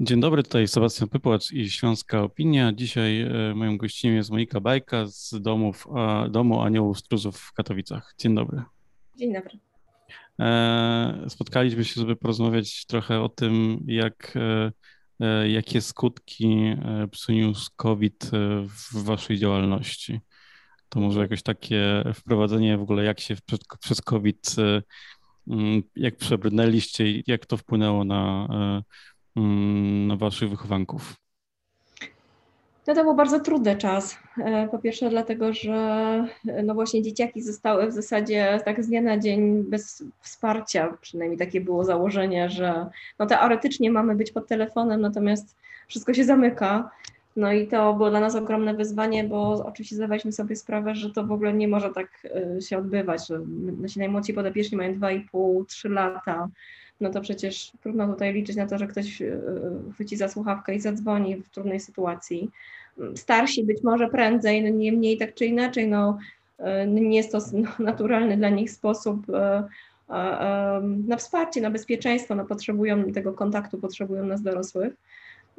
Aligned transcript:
Dzień 0.00 0.20
dobry, 0.20 0.42
tutaj 0.42 0.68
Sebastian 0.68 1.08
Pypłacz 1.08 1.52
i 1.52 1.70
Śląska 1.70 2.22
Opinia. 2.22 2.72
Dzisiaj 2.72 3.20
e, 3.20 3.54
moją 3.54 3.78
gościem 3.78 4.14
jest 4.14 4.30
Monika 4.30 4.60
Bajka 4.60 5.06
z 5.06 5.34
domów, 5.40 5.86
Domu 6.30 6.62
Aniołów 6.62 6.98
Stróżów 6.98 7.38
w 7.38 7.52
Katowicach. 7.52 8.14
Dzień 8.18 8.34
dobry. 8.34 8.62
Dzień 9.16 9.34
dobry. 9.34 9.58
E, 10.40 11.24
spotkaliśmy 11.28 11.84
się, 11.84 12.00
żeby 12.00 12.16
porozmawiać 12.16 12.86
trochę 12.86 13.20
o 13.20 13.28
tym, 13.28 13.84
jak, 13.86 14.34
e, 15.20 15.48
jakie 15.48 15.80
skutki 15.80 16.76
przyniósł 17.10 17.70
COVID 17.76 18.30
w 18.66 19.04
waszej 19.04 19.38
działalności. 19.38 20.20
To 20.88 21.00
może 21.00 21.20
jakoś 21.20 21.42
takie 21.42 22.04
wprowadzenie 22.14 22.78
w 22.78 22.82
ogóle, 22.82 23.04
jak 23.04 23.20
się 23.20 23.36
przez 23.80 24.00
COVID, 24.02 24.56
jak 25.96 26.16
przebrnęliście 26.16 27.10
i 27.10 27.24
jak 27.26 27.46
to 27.46 27.56
wpłynęło 27.56 28.04
na 28.04 28.48
waszych 30.18 30.50
wychowanków? 30.50 31.16
No 32.88 32.94
to 32.94 33.04
był 33.04 33.14
bardzo 33.14 33.40
trudny 33.40 33.76
czas. 33.76 34.18
E, 34.38 34.68
po 34.68 34.78
pierwsze 34.78 35.10
dlatego, 35.10 35.52
że 35.52 35.74
e, 36.48 36.62
no 36.62 36.74
właśnie 36.74 37.02
dzieciaki 37.02 37.42
zostały 37.42 37.86
w 37.86 37.92
zasadzie 37.92 38.60
tak 38.64 38.84
z 38.84 38.88
dnia 38.88 39.02
na 39.02 39.18
dzień 39.18 39.64
bez 39.64 40.04
wsparcia, 40.20 40.96
przynajmniej 41.00 41.38
takie 41.38 41.60
było 41.60 41.84
założenie, 41.84 42.50
że 42.50 42.86
no 43.18 43.26
teoretycznie 43.26 43.90
mamy 43.90 44.14
być 44.14 44.32
pod 44.32 44.46
telefonem, 44.46 45.00
natomiast 45.00 45.56
wszystko 45.88 46.14
się 46.14 46.24
zamyka. 46.24 46.90
No 47.36 47.52
i 47.52 47.66
to 47.66 47.94
było 47.94 48.10
dla 48.10 48.20
nas 48.20 48.34
ogromne 48.34 48.74
wyzwanie, 48.74 49.24
bo 49.24 49.64
oczywiście 49.66 49.96
zdawaliśmy 49.96 50.32
sobie 50.32 50.56
sprawę, 50.56 50.94
że 50.94 51.10
to 51.10 51.24
w 51.24 51.32
ogóle 51.32 51.52
nie 51.52 51.68
może 51.68 51.90
tak 51.90 52.08
e, 52.56 52.60
się 52.62 52.78
odbywać, 52.78 53.20
nasi 53.80 53.98
najmłodsi 53.98 54.34
podopieczni 54.34 54.76
mają 54.76 54.92
2,5-3 54.92 55.90
lata, 55.90 56.48
no 57.00 57.10
to 57.10 57.20
przecież 57.20 57.72
trudno 57.82 58.06
tutaj 58.06 58.32
liczyć 58.32 58.56
na 58.56 58.66
to, 58.66 58.78
że 58.78 58.86
ktoś 58.86 59.22
e, 59.22 59.40
chwyci 59.94 60.16
za 60.16 60.28
słuchawkę 60.28 60.74
i 60.74 60.80
zadzwoni 60.80 61.36
w 61.36 61.48
trudnej 61.48 61.80
sytuacji. 61.80 62.50
Starsi 63.14 63.64
być 63.64 63.82
może 63.82 64.08
prędzej, 64.08 64.62
no 64.62 64.68
niemniej 64.68 65.18
tak 65.18 65.34
czy 65.34 65.46
inaczej, 65.46 65.88
no 65.88 66.18
e, 66.58 66.86
nie 66.86 67.16
jest 67.16 67.32
to 67.32 67.38
naturalny 67.78 68.36
dla 68.36 68.48
nich 68.48 68.70
sposób 68.70 69.30
e, 69.30 69.68
na 71.06 71.16
wsparcie, 71.16 71.60
na 71.60 71.70
bezpieczeństwo, 71.70 72.34
no 72.34 72.44
potrzebują 72.44 73.12
tego 73.12 73.32
kontaktu, 73.32 73.78
potrzebują 73.78 74.26
nas 74.26 74.42
dorosłych. 74.42 74.94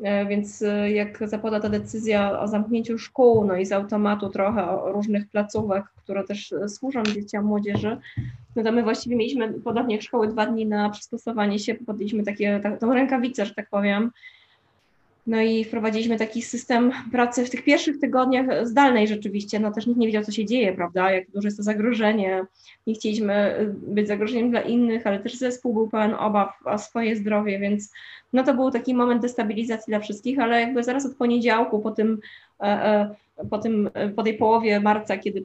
E, 0.04 0.26
więc 0.26 0.62
e, 0.62 0.92
jak 0.92 1.30
zapada 1.30 1.60
ta 1.60 1.70
decyzja 1.70 2.40
o 2.40 2.48
zamknięciu 2.48 2.98
szkół, 2.98 3.46
no 3.46 3.56
i 3.56 3.66
z 3.66 3.72
automatu 3.72 4.30
trochę 4.30 4.70
o 4.70 4.92
różnych 4.92 5.30
placówek, 5.30 5.84
które 5.96 6.24
też 6.24 6.52
e, 6.52 6.70
służą 6.70 7.04
dzieciom, 7.04 7.46
młodzieży, 7.46 7.98
no 8.56 8.64
to 8.64 8.72
my 8.72 8.84
właściwie 8.84 9.16
mieliśmy, 9.16 9.54
podobnie 9.54 9.96
jak 9.96 10.04
szkoły, 10.04 10.28
dwa 10.28 10.46
dni 10.46 10.66
na 10.66 10.90
przystosowanie 10.90 11.60
się, 11.60 11.76
podjęliśmy 11.76 12.24
takie, 12.24 12.60
ta, 12.64 12.78
tą 12.78 12.94
rękawicę, 12.94 13.46
że 13.46 13.54
tak 13.54 13.70
powiem, 13.70 14.12
no 15.28 15.42
i 15.42 15.64
wprowadziliśmy 15.64 16.18
taki 16.18 16.42
system 16.42 16.92
pracy 17.12 17.46
w 17.46 17.50
tych 17.50 17.64
pierwszych 17.64 18.00
tygodniach 18.00 18.68
zdalnej 18.68 19.08
rzeczywiście. 19.08 19.60
No 19.60 19.72
też 19.72 19.88
nikt 19.88 20.00
nie 20.00 20.08
wiedział, 20.08 20.24
co 20.24 20.32
się 20.32 20.46
dzieje, 20.46 20.74
prawda? 20.74 21.12
Jak 21.12 21.32
duże 21.32 21.48
jest 21.48 21.58
to 21.58 21.64
zagrożenie. 21.64 22.46
Nie 22.88 22.94
chcieliśmy 22.94 23.60
y, 23.60 23.74
być 23.88 24.08
zagrożeniem 24.08 24.52
dla 24.52 24.62
innych, 24.62 25.08
ale 25.08 25.20
też 25.20 25.36
zespół 25.36 25.74
był 25.74 25.90
pełen 25.90 26.14
obaw 26.14 26.50
o 26.66 26.78
swoje 26.78 27.16
zdrowie, 27.16 27.60
więc 27.60 27.92
no 28.34 28.44
to 28.44 28.54
był 28.54 28.72
taki 28.72 28.94
moment 28.94 29.22
destabilizacji 29.22 29.92
dla 29.92 30.00
wszystkich, 30.00 30.40
ale 30.40 30.62
jakby 30.62 30.84
zaraz 30.84 31.06
od 31.06 31.16
poniedziałku, 31.16 31.80
po 31.80 31.92
tym, 31.92 32.20
e, 32.60 32.64
e, 32.64 33.46
po, 33.50 33.58
tym, 33.58 33.90
po 34.16 34.24
tej 34.24 34.34
połowie 34.34 34.80
marca, 34.80 35.18
kiedy 35.18 35.42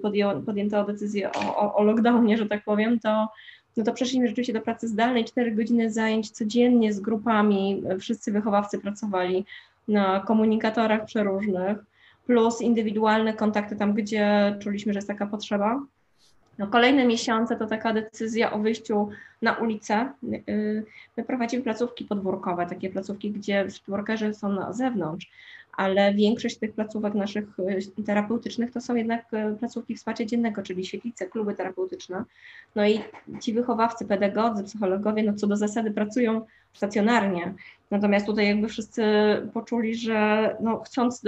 podjęto 0.47 0.85
decyzję 0.85 1.33
o, 1.33 1.57
o, 1.57 1.75
o 1.75 1.83
lockdownie, 1.83 2.39
że 2.39 2.47
tak 2.47 2.65
powiem, 2.65 3.01
to 3.01 3.29
no 3.77 3.85
to 3.85 3.93
przeszliśmy 3.93 4.29
rzeczywiście 4.29 4.53
do 4.53 4.61
pracy 4.61 4.89
zdalnej, 4.89 5.25
4 5.25 5.53
godziny 5.53 5.91
zajęć 5.91 6.31
codziennie 6.31 6.93
z 6.93 7.01
grupami, 7.01 7.83
wszyscy 8.01 8.33
wychowawcy 8.33 8.79
pracowali 8.79 9.45
na 9.89 10.21
komunikatorach 10.21 11.05
przeróżnych, 11.05 11.79
plus 12.27 12.61
indywidualne 12.61 13.35
kontakty 13.35 13.77
tam, 13.77 13.93
gdzie 13.93 14.57
czuliśmy, 14.63 14.93
że 14.93 14.99
jest 14.99 15.09
taka 15.09 15.27
potrzeba. 15.27 15.81
No, 16.59 16.67
kolejne 16.67 17.07
miesiące 17.07 17.57
to 17.57 17.67
taka 17.67 17.93
decyzja 17.93 18.53
o 18.53 18.59
wyjściu 18.59 19.09
na 19.43 19.53
ulicę. 19.53 20.13
My 21.17 21.25
prowadzimy 21.27 21.63
placówki 21.63 22.05
podwórkowe, 22.05 22.67
takie 22.67 22.91
placówki, 22.91 23.31
gdzie 23.31 23.67
workerzy 23.89 24.35
są 24.35 24.53
na 24.53 24.73
zewnątrz, 24.73 25.31
ale 25.77 26.15
większość 26.15 26.59
tych 26.59 26.73
placówek 26.73 27.15
naszych 27.15 27.59
y, 27.99 28.03
terapeutycznych 28.03 28.73
to 28.73 28.81
są 28.81 28.95
jednak 28.95 29.35
y, 29.35 29.57
placówki 29.59 29.95
wsparcia 29.95 30.25
dziennego, 30.25 30.63
czyli 30.63 30.87
świetlice, 30.87 31.27
kluby 31.27 31.55
terapeutyczne. 31.55 32.25
No 32.75 32.87
i 32.87 33.01
ci 33.41 33.53
wychowawcy, 33.53 34.05
pedagodzy, 34.05 34.65
psychologowie, 34.65 35.23
no 35.23 35.35
co 35.35 35.47
do 35.47 35.57
zasady 35.57 35.91
pracują 35.91 36.47
stacjonarnie. 36.73 37.55
Natomiast 37.91 38.27
tutaj 38.27 38.47
jakby 38.47 38.69
wszyscy 38.69 39.03
poczuli, 39.53 39.95
że 39.95 40.57
no, 40.61 40.81
chcąc 40.81 41.23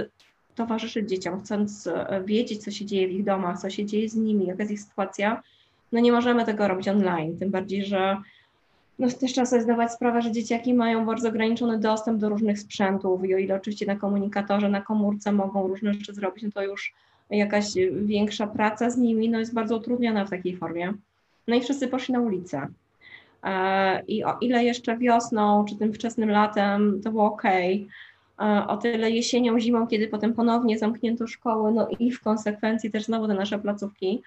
towarzyszyć 0.55 1.09
dzieciom, 1.09 1.39
chcąc 1.39 1.87
e, 1.87 2.23
wiedzieć, 2.25 2.63
co 2.63 2.71
się 2.71 2.85
dzieje 2.85 3.07
w 3.07 3.11
ich 3.11 3.23
domach, 3.23 3.61
co 3.61 3.69
się 3.69 3.85
dzieje 3.85 4.09
z 4.09 4.15
nimi, 4.15 4.45
jaka 4.45 4.63
jest 4.63 4.71
ich 4.71 4.81
sytuacja, 4.81 5.43
no 5.91 5.99
nie 5.99 6.11
możemy 6.11 6.45
tego 6.45 6.67
robić 6.67 6.87
online, 6.87 7.37
tym 7.37 7.51
bardziej, 7.51 7.85
że 7.85 8.17
no 8.99 9.07
też 9.07 9.31
trzeba 9.31 9.45
sobie 9.45 9.61
zdawać 9.61 9.93
sprawę, 9.93 10.21
że 10.21 10.31
dzieciaki 10.31 10.73
mają 10.73 11.05
bardzo 11.05 11.29
ograniczony 11.29 11.79
dostęp 11.79 12.19
do 12.19 12.29
różnych 12.29 12.59
sprzętów 12.59 13.25
i 13.25 13.35
o 13.35 13.37
ile 13.37 13.55
oczywiście 13.55 13.85
na 13.85 13.95
komunikatorze, 13.95 14.69
na 14.69 14.81
komórce 14.81 15.31
mogą 15.31 15.67
różne 15.67 15.93
rzeczy 15.93 16.13
zrobić, 16.13 16.43
no 16.43 16.51
to 16.51 16.63
już 16.63 16.93
jakaś 17.29 17.65
większa 17.91 18.47
praca 18.47 18.89
z 18.89 18.97
nimi 18.97 19.29
no 19.29 19.39
jest 19.39 19.53
bardzo 19.53 19.77
utrudniona 19.77 20.25
w 20.25 20.29
takiej 20.29 20.57
formie. 20.57 20.93
No 21.47 21.55
i 21.55 21.61
wszyscy 21.61 21.87
poszli 21.87 22.13
na 22.13 22.19
ulicę. 22.19 22.67
E, 23.43 24.03
I 24.07 24.23
o 24.23 24.37
ile 24.41 24.63
jeszcze 24.63 24.97
wiosną 24.97 25.65
czy 25.65 25.75
tym 25.75 25.93
wczesnym 25.93 26.29
latem 26.29 27.01
to 27.03 27.11
było 27.11 27.25
ok, 27.25 27.43
e, 27.45 27.81
o 28.67 28.77
tyle 28.77 29.11
jesienią, 29.11 29.59
zimą, 29.59 29.87
kiedy 29.87 30.07
potem 30.07 30.33
ponownie 30.33 30.79
zamknięto 30.79 31.27
szkoły, 31.27 31.71
no 31.71 31.87
i 31.99 32.11
w 32.11 32.21
konsekwencji 32.21 32.91
też 32.91 33.03
znowu 33.03 33.27
te 33.27 33.33
nasze 33.33 33.59
placówki, 33.59 34.21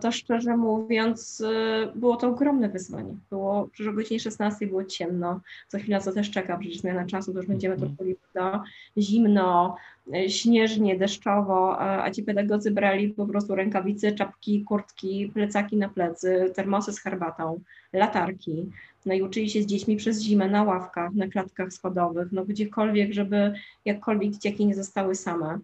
to 0.00 0.12
szczerze 0.12 0.56
mówiąc 0.56 1.42
e, 1.46 1.92
było 1.94 2.16
to 2.16 2.28
ogromne 2.28 2.68
wyzwanie. 2.68 3.14
Było, 3.30 3.68
przecież 3.72 3.92
o 3.92 3.96
godzinie 3.96 4.20
16 4.20 4.66
było 4.66 4.84
ciemno, 4.84 5.40
co 5.68 5.78
chwila 5.78 6.00
co 6.00 6.12
też 6.12 6.30
czeka, 6.30 6.58
przecież 6.58 6.78
zmiana 6.78 7.06
czasu, 7.06 7.32
to 7.32 7.38
już 7.38 7.46
będziemy 7.46 7.74
mhm. 7.74 7.96
to 8.32 8.62
zimno, 8.98 9.76
e, 10.14 10.30
śnieżnie, 10.30 10.98
deszczowo, 10.98 11.80
a 11.80 12.10
ci 12.10 12.22
pedagodzy 12.22 12.70
brali 12.70 13.08
po 13.08 13.26
prostu 13.26 13.54
rękawice, 13.54 14.12
czapki, 14.12 14.64
kurtki, 14.64 15.30
plecaki 15.34 15.76
na 15.76 15.88
plecy, 15.88 16.52
termosy 16.54 16.92
z 16.92 17.00
herbatą, 17.00 17.60
latarki, 17.92 18.70
no 19.06 19.14
i 19.14 19.22
uczyli 19.22 19.50
się 19.50 19.62
z 19.62 19.66
dziećmi 19.66 19.96
przez 19.96 20.20
zimę 20.20 20.48
na 20.48 20.62
ławkach, 20.62 21.12
na 21.12 21.28
klatkach 21.28 21.72
schodowych, 21.72 22.32
no 22.32 22.44
gdziekolwiek, 22.44 23.12
żeby 23.12 23.52
jakkolwiek 23.84 24.32
dzieciaki 24.32 24.66
nie 24.66 24.74
zostały 24.74 25.14
same. 25.14 25.58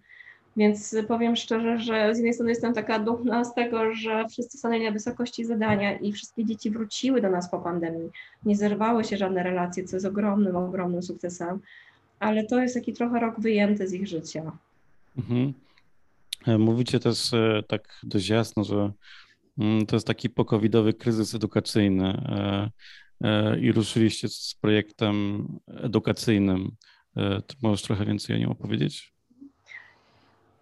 Więc 0.56 0.96
powiem 1.08 1.36
szczerze, 1.36 1.78
że 1.78 2.14
z 2.14 2.18
jednej 2.18 2.34
strony 2.34 2.50
jestem 2.50 2.74
taka 2.74 2.98
dumna 2.98 3.44
z 3.44 3.54
tego, 3.54 3.94
że 3.94 4.28
wszyscy 4.28 4.58
stanęli 4.58 4.84
na 4.84 4.90
wysokości 4.90 5.44
zadania 5.44 5.98
i 5.98 6.12
wszystkie 6.12 6.44
dzieci 6.44 6.70
wróciły 6.70 7.20
do 7.20 7.30
nas 7.30 7.50
po 7.50 7.58
pandemii. 7.58 8.10
Nie 8.44 8.56
zerwały 8.56 9.04
się 9.04 9.16
żadne 9.16 9.42
relacje, 9.42 9.84
co 9.84 9.96
jest 9.96 10.06
ogromnym, 10.06 10.56
ogromnym 10.56 11.02
sukcesem, 11.02 11.60
ale 12.20 12.46
to 12.46 12.62
jest 12.62 12.74
taki 12.74 12.92
trochę 12.92 13.20
rok 13.20 13.40
wyjęty 13.40 13.88
z 13.88 13.92
ich 13.92 14.06
życia. 14.06 14.52
Mhm. 15.18 15.52
E, 16.46 16.58
mówicie 16.58 17.00
też 17.00 17.34
e, 17.34 17.62
tak 17.69 18.00
dość 18.02 18.28
jasno, 18.28 18.64
że 18.64 18.92
mm, 19.58 19.86
to 19.86 19.96
jest 19.96 20.06
taki 20.06 20.30
pokowidowy 20.30 20.92
kryzys 20.92 21.34
edukacyjny 21.34 22.08
e, 23.20 23.60
i 23.60 23.72
ruszyliście 23.72 24.28
z 24.28 24.56
projektem 24.60 25.46
edukacyjnym. 25.69 26.70
Możesz 27.62 27.82
trochę 27.82 28.04
więcej 28.04 28.36
o 28.36 28.38
nim 28.38 28.50
opowiedzieć? 28.50 29.12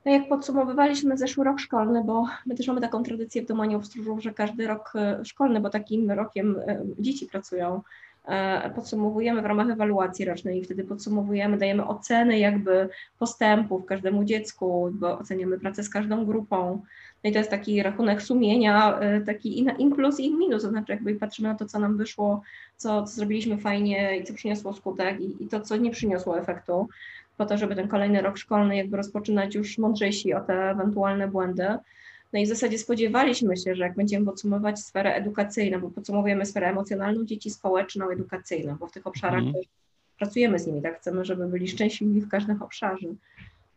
No 0.05 0.13
jak 0.13 0.29
podsumowywaliśmy 0.29 1.17
zeszły 1.17 1.45
rok 1.45 1.61
szkolny, 1.61 2.05
bo 2.05 2.27
my 2.47 2.55
też 2.55 2.67
mamy 2.69 2.81
taką 2.81 3.03
tradycję 3.03 3.43
w 3.43 3.47
Domaniu 3.47 3.81
w 3.81 3.87
Stróżu, 3.87 4.21
że 4.21 4.33
każdy 4.33 4.67
rok 4.67 4.93
e, 4.95 5.25
szkolny, 5.25 5.61
bo 5.61 5.71
takim 5.71 6.11
rokiem 6.11 6.57
e, 6.67 6.83
dzieci 6.99 7.27
pracują, 7.27 7.83
e, 8.25 8.71
podsumowujemy 8.71 9.43
w 9.43 9.45
ramach 9.45 9.71
ewaluacji 9.71 10.25
rocznej 10.25 10.59
i 10.59 10.65
wtedy 10.65 10.85
podsumowujemy, 10.85 11.59
dajemy 11.59 11.87
oceny 11.87 12.39
jakby 12.39 12.89
postępów 13.19 13.87
każdemu 13.87 14.25
dziecku, 14.25 14.91
bo 14.93 15.19
oceniamy 15.19 15.59
pracę 15.59 15.83
z 15.83 15.91
każdą 15.91 16.25
grupą. 16.27 16.83
No 17.25 17.31
i 17.31 17.33
to 17.33 17.39
jest 17.39 17.51
taki 17.51 17.83
rachunek 17.83 18.23
sumienia, 18.23 19.01
taki 19.27 19.59
in 19.79 19.93
plus 19.95 20.21
i 20.21 20.35
minus, 20.35 20.63
to 20.63 20.69
znaczy 20.69 20.93
jakby 20.93 21.15
patrzymy 21.15 21.49
na 21.49 21.55
to, 21.55 21.67
co 21.67 21.79
nam 21.79 21.97
wyszło, 21.97 22.43
co, 22.77 23.03
co 23.03 23.15
zrobiliśmy 23.15 23.59
fajnie 23.59 24.17
i 24.17 24.25
co 24.25 24.35
przyniosło 24.35 24.73
skutek 24.73 25.21
i, 25.21 25.45
i 25.45 25.49
to, 25.49 25.61
co 25.61 25.77
nie 25.77 25.91
przyniosło 25.91 26.39
efektu 26.39 26.89
po 27.41 27.47
to, 27.47 27.59
żeby 27.59 27.77
ten 27.77 27.89
kolejny 27.89 28.23
rok 28.23 28.39
szkolny 28.39 28.77
jakby 28.77 28.97
rozpoczynać 28.97 29.55
już 29.55 29.79
mądrzejsi 29.79 30.35
o 30.35 30.41
te 30.41 30.71
ewentualne 30.71 31.29
błędy. 31.29 31.69
No 32.33 32.41
i 32.41 32.45
w 32.45 32.49
zasadzie 32.49 32.79
spodziewaliśmy 32.79 33.57
się, 33.57 33.75
że 33.75 33.85
jak 33.85 33.95
będziemy 33.95 34.27
podsumować 34.27 34.81
sferę 34.81 35.15
edukacyjną, 35.15 35.81
bo 35.81 35.91
podsumowujemy 35.91 36.47
sferę 36.47 36.69
emocjonalną 36.69 37.25
dzieci, 37.25 37.51
społeczną, 37.51 38.11
edukacyjną, 38.11 38.77
bo 38.77 38.87
w 38.87 38.93
tych 38.93 39.07
obszarach 39.07 39.41
mm. 39.41 39.55
pracujemy 40.19 40.59
z 40.59 40.67
nimi, 40.67 40.83
tak 40.83 40.99
chcemy, 40.99 41.25
żeby 41.25 41.47
byli 41.47 41.69
szczęśliwi 41.69 42.21
w 42.21 42.29
każdym 42.29 42.63
obszarze. 42.63 43.09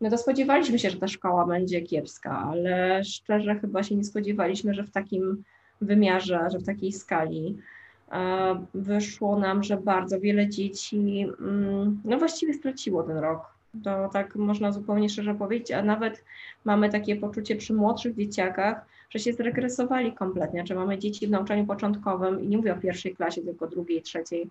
No 0.01 0.09
to 0.09 0.17
spodziewaliśmy 0.17 0.79
się, 0.79 0.89
że 0.89 0.97
ta 0.97 1.07
szkoła 1.07 1.45
będzie 1.45 1.81
kiepska, 1.81 2.47
ale 2.51 3.03
szczerze 3.03 3.55
chyba 3.55 3.83
się 3.83 3.95
nie 3.95 4.03
spodziewaliśmy, 4.03 4.73
że 4.73 4.83
w 4.83 4.91
takim 4.91 5.43
wymiarze, 5.81 6.47
że 6.51 6.59
w 6.59 6.65
takiej 6.65 6.91
skali. 6.91 7.57
wyszło 8.73 9.39
nam, 9.39 9.63
że 9.63 9.77
bardzo 9.77 10.19
wiele 10.19 10.49
dzieci 10.49 11.27
mm, 11.39 12.01
no 12.05 12.17
właściwie 12.17 12.53
straciło 12.53 13.03
ten 13.03 13.17
rok. 13.17 13.52
To 13.83 14.09
tak 14.13 14.35
można 14.35 14.71
zupełnie 14.71 15.09
szczerze 15.09 15.35
powiedzieć, 15.35 15.71
a 15.71 15.81
nawet 15.81 16.23
mamy 16.65 16.89
takie 16.89 17.15
poczucie 17.15 17.55
przy 17.55 17.73
młodszych 17.73 18.15
dzieciakach, 18.15 18.85
że 19.09 19.19
się 19.19 19.33
zregresowali 19.33 20.13
kompletnie, 20.13 20.63
czy 20.63 20.75
mamy 20.75 20.97
dzieci 20.97 21.27
w 21.27 21.31
nauczaniu 21.31 21.65
początkowym 21.65 22.43
i 22.43 22.47
nie 22.47 22.57
mówię 22.57 22.73
o 22.73 22.77
pierwszej 22.77 23.15
klasie, 23.15 23.41
tylko 23.41 23.67
drugiej, 23.67 24.01
trzeciej 24.01 24.49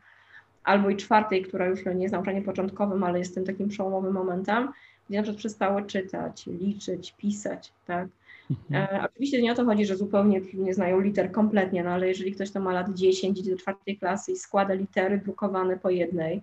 albo 0.64 0.90
i 0.90 0.96
czwartej, 0.96 1.42
która 1.42 1.66
już 1.66 1.84
nie 1.86 2.02
jest 2.02 2.12
nauczaniem 2.12 2.44
początkowym, 2.44 3.04
ale 3.04 3.18
jest 3.18 3.34
tym 3.34 3.44
takim 3.44 3.68
przełomowym 3.68 4.12
momentem, 4.12 4.68
gdzie 5.08 5.18
na 5.18 5.22
przykład 5.22 5.38
przestały 5.38 5.86
czytać, 5.86 6.46
liczyć, 6.46 7.14
pisać, 7.18 7.72
tak. 7.86 8.08
Mhm. 8.50 8.96
E, 8.96 9.04
oczywiście 9.04 9.42
nie 9.42 9.52
o 9.52 9.54
to 9.54 9.64
chodzi, 9.64 9.86
że 9.86 9.96
zupełnie 9.96 10.40
nie 10.54 10.74
znają 10.74 11.00
liter 11.00 11.32
kompletnie, 11.32 11.84
no 11.84 11.90
ale 11.90 12.08
jeżeli 12.08 12.32
ktoś 12.32 12.50
to 12.50 12.60
ma 12.60 12.72
lat 12.72 12.94
10, 12.94 13.38
idzie 13.38 13.50
do 13.50 13.58
czwartej 13.58 13.98
klasy 13.98 14.32
i 14.32 14.36
składa 14.36 14.74
litery 14.74 15.18
drukowane 15.18 15.76
po 15.76 15.90
jednej, 15.90 16.42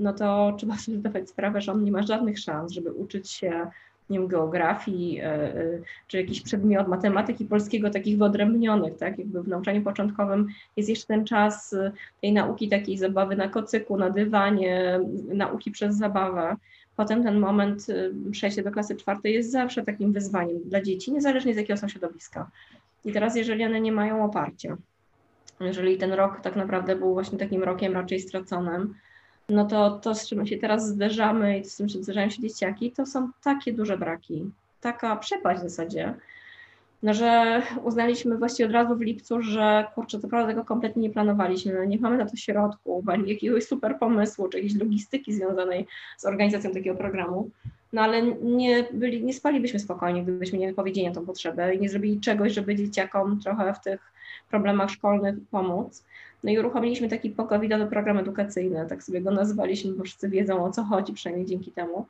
no 0.00 0.12
to 0.12 0.54
trzeba 0.58 0.78
sobie 0.78 0.98
zdawać 0.98 1.28
sprawę, 1.28 1.60
że 1.60 1.72
on 1.72 1.84
nie 1.84 1.92
ma 1.92 2.02
żadnych 2.02 2.38
szans, 2.38 2.72
żeby 2.72 2.92
uczyć 2.92 3.30
się 3.30 3.66
nie 4.10 4.18
wiem, 4.18 4.28
geografii, 4.28 5.20
e, 5.20 5.24
e, 5.24 5.54
czy 6.08 6.16
jakiś 6.16 6.42
przedmiot 6.42 6.88
matematyki 6.88 7.44
polskiego, 7.44 7.90
takich 7.90 8.18
wyodrębnionych, 8.18 8.96
tak, 8.96 9.18
jakby 9.18 9.42
w 9.42 9.48
nauczaniu 9.48 9.82
początkowym 9.82 10.48
jest 10.76 10.88
jeszcze 10.88 11.06
ten 11.06 11.24
czas 11.24 11.72
e, 11.72 11.92
tej 12.20 12.32
nauki 12.32 12.68
takiej 12.68 12.98
zabawy 12.98 13.36
na 13.36 13.48
kocyku, 13.48 13.96
na 13.96 14.10
dywanie, 14.10 15.00
nauki 15.28 15.70
przez 15.70 15.96
zabawę. 15.96 16.56
Potem 16.96 17.22
ten 17.22 17.38
moment 17.38 17.86
przejścia 18.30 18.62
do 18.62 18.70
klasy 18.70 18.96
czwartej 18.96 19.34
jest 19.34 19.50
zawsze 19.50 19.82
takim 19.82 20.12
wyzwaniem 20.12 20.60
dla 20.64 20.82
dzieci, 20.82 21.12
niezależnie 21.12 21.54
z 21.54 21.56
jakiego 21.56 21.76
są 21.76 21.88
środowiska. 21.88 22.50
I 23.04 23.12
teraz, 23.12 23.36
jeżeli 23.36 23.64
one 23.64 23.80
nie 23.80 23.92
mają 23.92 24.24
oparcia, 24.24 24.76
jeżeli 25.60 25.96
ten 25.96 26.12
rok 26.12 26.40
tak 26.40 26.56
naprawdę 26.56 26.96
był 26.96 27.12
właśnie 27.12 27.38
takim 27.38 27.62
rokiem 27.62 27.92
raczej 27.92 28.20
straconym, 28.20 28.94
no 29.48 29.64
to 29.64 29.90
to, 29.90 30.14
z 30.14 30.28
czym 30.28 30.46
się 30.46 30.58
teraz 30.58 30.88
zderzamy 30.88 31.58
i 31.58 31.64
z 31.64 31.76
czym 31.76 31.88
się 31.88 32.02
zderzają 32.02 32.30
się 32.30 32.42
dzieciaki, 32.42 32.92
to 32.92 33.06
są 33.06 33.30
takie 33.44 33.72
duże 33.72 33.98
braki, 33.98 34.50
taka 34.80 35.16
przepaść 35.16 35.60
w 35.60 35.62
zasadzie, 35.62 36.14
no, 37.02 37.14
że 37.14 37.62
uznaliśmy 37.84 38.38
właściwie 38.38 38.66
od 38.66 38.72
razu 38.72 38.96
w 38.96 39.00
lipcu, 39.00 39.42
że 39.42 39.86
kurczę, 39.94 40.20
to 40.20 40.28
prawda 40.28 40.52
tego 40.52 40.64
kompletnie 40.64 41.02
nie 41.02 41.10
planowaliśmy, 41.10 41.72
no, 41.74 41.84
nie 41.84 41.98
mamy 41.98 42.16
na 42.16 42.26
to 42.26 42.36
środków, 42.36 43.08
ani 43.08 43.30
jakiegoś 43.30 43.64
super 43.64 43.98
pomysłu, 43.98 44.48
czy 44.48 44.56
jakiejś 44.58 44.74
logistyki 44.74 45.32
związanej 45.32 45.86
z 46.16 46.24
organizacją 46.24 46.70
takiego 46.70 46.96
programu, 46.96 47.50
no 47.96 48.02
ale 48.02 48.22
nie, 48.22 48.84
byli, 48.92 49.24
nie 49.24 49.34
spalibyśmy 49.34 49.78
spokojnie, 49.78 50.22
gdybyśmy 50.22 50.58
nie 50.58 50.68
wypowiedzieli 50.68 51.08
na 51.08 51.14
tą 51.14 51.26
potrzebę 51.26 51.74
i 51.74 51.80
nie 51.80 51.88
zrobili 51.88 52.20
czegoś, 52.20 52.52
żeby 52.52 52.76
dzieciakom 52.76 53.40
trochę 53.40 53.74
w 53.74 53.80
tych 53.80 54.12
problemach 54.50 54.90
szkolnych 54.90 55.34
pomóc. 55.50 56.04
No 56.44 56.50
i 56.50 56.58
uruchomiliśmy 56.58 57.08
taki 57.08 57.30
pokowidowy 57.30 57.86
program 57.86 58.18
edukacyjny, 58.18 58.86
tak 58.88 59.02
sobie 59.02 59.20
go 59.20 59.30
nazwaliśmy, 59.30 59.92
bo 59.92 60.04
wszyscy 60.04 60.28
wiedzą 60.28 60.64
o 60.64 60.70
co 60.70 60.84
chodzi, 60.84 61.12
przynajmniej 61.12 61.46
dzięki 61.46 61.70
temu, 61.70 62.06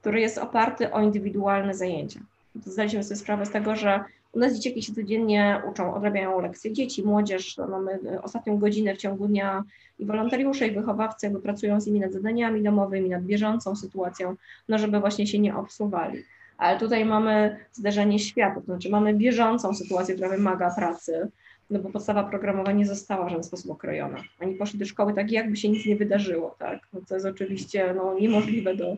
który 0.00 0.20
jest 0.20 0.38
oparty 0.38 0.92
o 0.92 1.02
indywidualne 1.02 1.74
zajęcia. 1.74 2.20
Zdaliśmy 2.64 3.04
sobie 3.04 3.16
sprawę 3.16 3.46
z 3.46 3.50
tego, 3.50 3.76
że 3.76 4.04
u 4.32 4.38
nas 4.38 4.54
dzieciaki 4.54 4.82
się 4.82 4.94
codziennie 4.94 5.62
uczą, 5.70 5.94
odrabiają 5.94 6.40
lekcje. 6.40 6.72
Dzieci, 6.72 7.02
młodzież, 7.02 7.58
mamy 7.68 8.22
ostatnią 8.22 8.58
godzinę 8.58 8.94
w 8.94 8.98
ciągu 8.98 9.28
dnia 9.28 9.64
i 9.98 10.06
wolontariusze, 10.06 10.66
i 10.66 10.70
wychowawcy 10.70 11.26
jakby 11.26 11.40
pracują 11.40 11.80
z 11.80 11.86
nimi 11.86 12.00
nad 12.00 12.12
zadaniami 12.12 12.62
domowymi, 12.62 13.08
nad 13.08 13.22
bieżącą 13.22 13.76
sytuacją, 13.76 14.36
no 14.68 14.78
żeby 14.78 15.00
właśnie 15.00 15.26
się 15.26 15.38
nie 15.38 15.56
obsuwali. 15.56 16.24
Ale 16.58 16.78
tutaj 16.78 17.04
mamy 17.04 17.56
zderzenie 17.72 18.18
światów, 18.18 18.66
to 18.66 18.72
znaczy 18.72 18.90
mamy 18.90 19.14
bieżącą 19.14 19.74
sytuację, 19.74 20.14
która 20.14 20.28
wymaga 20.28 20.74
pracy, 20.74 21.28
no 21.70 21.78
bo 21.78 21.90
podstawa 21.90 22.24
programowa 22.24 22.72
nie 22.72 22.86
została 22.86 23.26
w 23.26 23.28
żaden 23.28 23.44
sposób 23.44 23.70
okrojona. 23.70 24.22
Oni 24.40 24.54
poszli 24.54 24.78
do 24.78 24.86
szkoły 24.86 25.14
tak, 25.14 25.30
jakby 25.30 25.56
się 25.56 25.68
nic 25.68 25.86
nie 25.86 25.96
wydarzyło, 25.96 26.56
tak? 26.58 26.80
No 26.92 27.00
to 27.08 27.14
jest 27.14 27.26
oczywiście 27.26 27.94
no, 27.96 28.14
niemożliwe 28.14 28.76
do, 28.76 28.96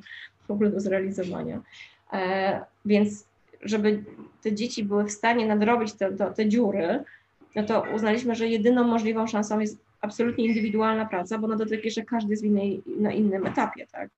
w 0.48 0.50
ogóle 0.50 0.70
do 0.70 0.80
zrealizowania. 0.80 1.60
E, 2.12 2.60
więc 2.84 3.24
żeby 3.62 4.04
te 4.42 4.52
dzieci 4.52 4.84
były 4.84 5.04
w 5.04 5.12
stanie 5.12 5.46
nadrobić 5.46 5.92
te, 5.92 6.12
te, 6.12 6.30
te 6.30 6.48
dziury, 6.48 7.04
no 7.56 7.62
to 7.62 7.84
uznaliśmy, 7.94 8.34
że 8.34 8.48
jedyną 8.48 8.84
możliwą 8.84 9.26
szansą 9.26 9.60
jest 9.60 9.78
absolutnie 10.00 10.46
indywidualna 10.46 11.06
praca, 11.06 11.38
bo 11.38 11.48
na 11.48 11.56
dotyczy, 11.56 11.90
że 11.90 12.02
każdy 12.02 12.30
jest 12.30 12.42
innej, 12.42 12.82
na 12.86 13.12
innym 13.12 13.46
etapie, 13.46 13.86
tak? 13.92 14.10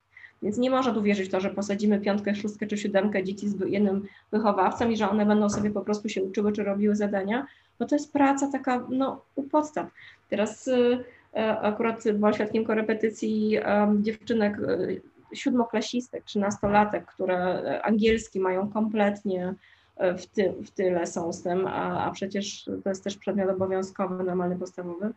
Więc 0.43 0.59
nie 0.59 0.71
można 0.71 0.95
tu 0.95 1.03
wierzyć 1.03 1.29
w 1.29 1.31
to, 1.31 1.41
że 1.41 1.51
posadzimy 1.51 2.01
piątkę, 2.01 2.35
szóstkę 2.35 2.67
czy 2.67 2.79
siódemkę 2.79 3.25
dzieci 3.25 3.49
z 3.49 3.61
jednym 3.67 4.07
wychowawcą 4.33 4.91
i 4.91 4.97
że 4.97 5.11
one 5.11 5.27
będą 5.27 5.51
sobie 5.51 5.71
po 5.71 5.81
prostu 5.81 6.09
się 6.09 6.23
uczyły 6.23 6.53
czy 6.53 6.65
robiły 6.65 6.97
zadania, 6.97 7.47
bo 7.79 7.87
to 7.87 7.95
jest 7.95 8.13
praca 8.13 8.49
taka 8.53 8.87
no, 8.91 9.25
u 9.35 9.43
podstaw. 9.43 9.87
Teraz 10.29 10.69
y, 10.69 11.05
e, 11.35 11.59
akurat 11.59 12.05
byłam 12.15 12.35
świadkiem 12.35 12.65
korepetycji 12.65 13.59
um, 13.67 14.05
dziewczynek, 14.05 14.59
y, 14.59 15.03
siódmoklasistek, 15.35 16.25
trzynastolatek, 16.25 17.07
które 17.07 17.83
angielski 17.83 18.41
mają 18.41 18.71
kompletnie 18.71 19.55
e, 19.97 20.19
w, 20.19 20.27
ty, 20.27 20.53
w 20.67 20.71
tyle 20.71 21.07
są 21.07 21.33
z 21.33 21.43
tym, 21.43 21.67
a, 21.67 22.05
a 22.05 22.11
przecież 22.11 22.65
to 22.85 22.89
jest 22.89 23.05
też 23.05 23.17
przedmiot 23.17 23.51
obowiązkowy, 23.51 24.25
normalny, 24.25 24.57
podstawowy 24.57 25.13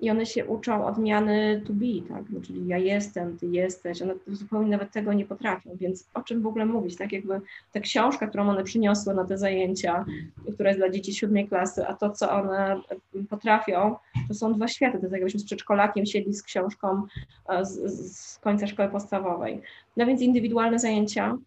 i 0.00 0.10
one 0.10 0.26
się 0.26 0.46
uczą 0.46 0.86
odmiany 0.86 1.62
to 1.66 1.72
be, 1.72 2.08
tak? 2.08 2.24
No, 2.30 2.40
czyli 2.40 2.66
ja 2.66 2.78
jestem, 2.78 3.38
ty 3.38 3.46
jesteś, 3.46 4.02
one 4.02 4.14
zupełnie 4.26 4.70
nawet 4.70 4.92
tego 4.92 5.12
nie 5.12 5.26
potrafią, 5.26 5.70
więc 5.74 6.08
o 6.14 6.22
czym 6.22 6.42
w 6.42 6.46
ogóle 6.46 6.66
mówić, 6.66 6.96
tak? 6.96 7.12
Jakby 7.12 7.40
ta 7.72 7.80
książka, 7.80 8.26
którą 8.26 8.48
one 8.48 8.64
przyniosły 8.64 9.14
na 9.14 9.24
te 9.24 9.38
zajęcia, 9.38 10.04
która 10.54 10.70
jest 10.70 10.80
dla 10.80 10.90
dzieci 10.90 11.14
siódmej 11.14 11.48
klasy, 11.48 11.86
a 11.86 11.94
to, 11.94 12.10
co 12.10 12.32
one 12.32 12.80
potrafią, 13.30 13.96
to 14.28 14.34
są 14.34 14.52
dwa 14.54 14.68
światy, 14.68 14.98
to 14.98 15.02
jest 15.02 15.12
jakbyśmy 15.12 15.40
z 15.40 15.44
przedszkolakiem 15.44 16.06
siedli 16.06 16.34
z 16.34 16.42
książką 16.42 17.02
e, 17.48 17.64
z, 17.64 18.16
z 18.16 18.38
końca 18.38 18.66
szkoły 18.66 18.88
podstawowej. 18.88 19.60
No 19.96 20.06
więc 20.06 20.20
indywidualne 20.20 20.78
zajęcia, 20.78 21.38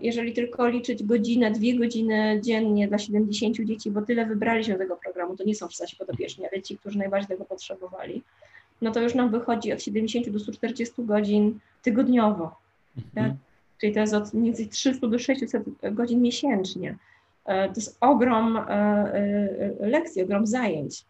jeżeli 0.00 0.32
tylko 0.32 0.68
liczyć 0.68 1.04
godzinę, 1.04 1.50
dwie 1.50 1.78
godziny 1.78 2.40
dziennie 2.42 2.88
dla 2.88 2.98
70 2.98 3.56
dzieci, 3.56 3.90
bo 3.90 4.02
tyle 4.02 4.26
wybraliśmy 4.26 4.74
tego 4.74 4.96
programu, 4.96 5.36
to 5.36 5.44
nie 5.44 5.54
są 5.54 5.68
wszyscy 5.68 5.96
podopieczni, 5.96 6.44
ale 6.52 6.62
ci, 6.62 6.78
którzy 6.78 6.98
najbardziej 6.98 7.28
tego 7.28 7.44
potrzebowali, 7.44 8.22
no 8.82 8.90
to 8.90 9.00
już 9.00 9.14
nam 9.14 9.30
wychodzi 9.30 9.72
od 9.72 9.82
70 9.82 10.30
do 10.30 10.38
140 10.38 10.94
godzin 10.98 11.58
tygodniowo. 11.82 12.56
Mhm. 12.96 13.30
Tak? 13.30 13.38
Czyli 13.80 13.94
to 13.94 14.00
jest 14.00 14.14
od 14.14 14.34
między 14.34 14.66
300 14.66 15.06
do 15.06 15.18
600 15.18 15.62
godzin 15.92 16.22
miesięcznie. 16.22 16.96
E, 17.44 17.68
to 17.68 17.74
jest 17.76 17.96
ogrom 18.00 18.56
e, 18.56 18.62
e, 18.70 19.72
lekcji, 19.80 20.22
ogrom 20.22 20.46
zajęć. 20.46 21.04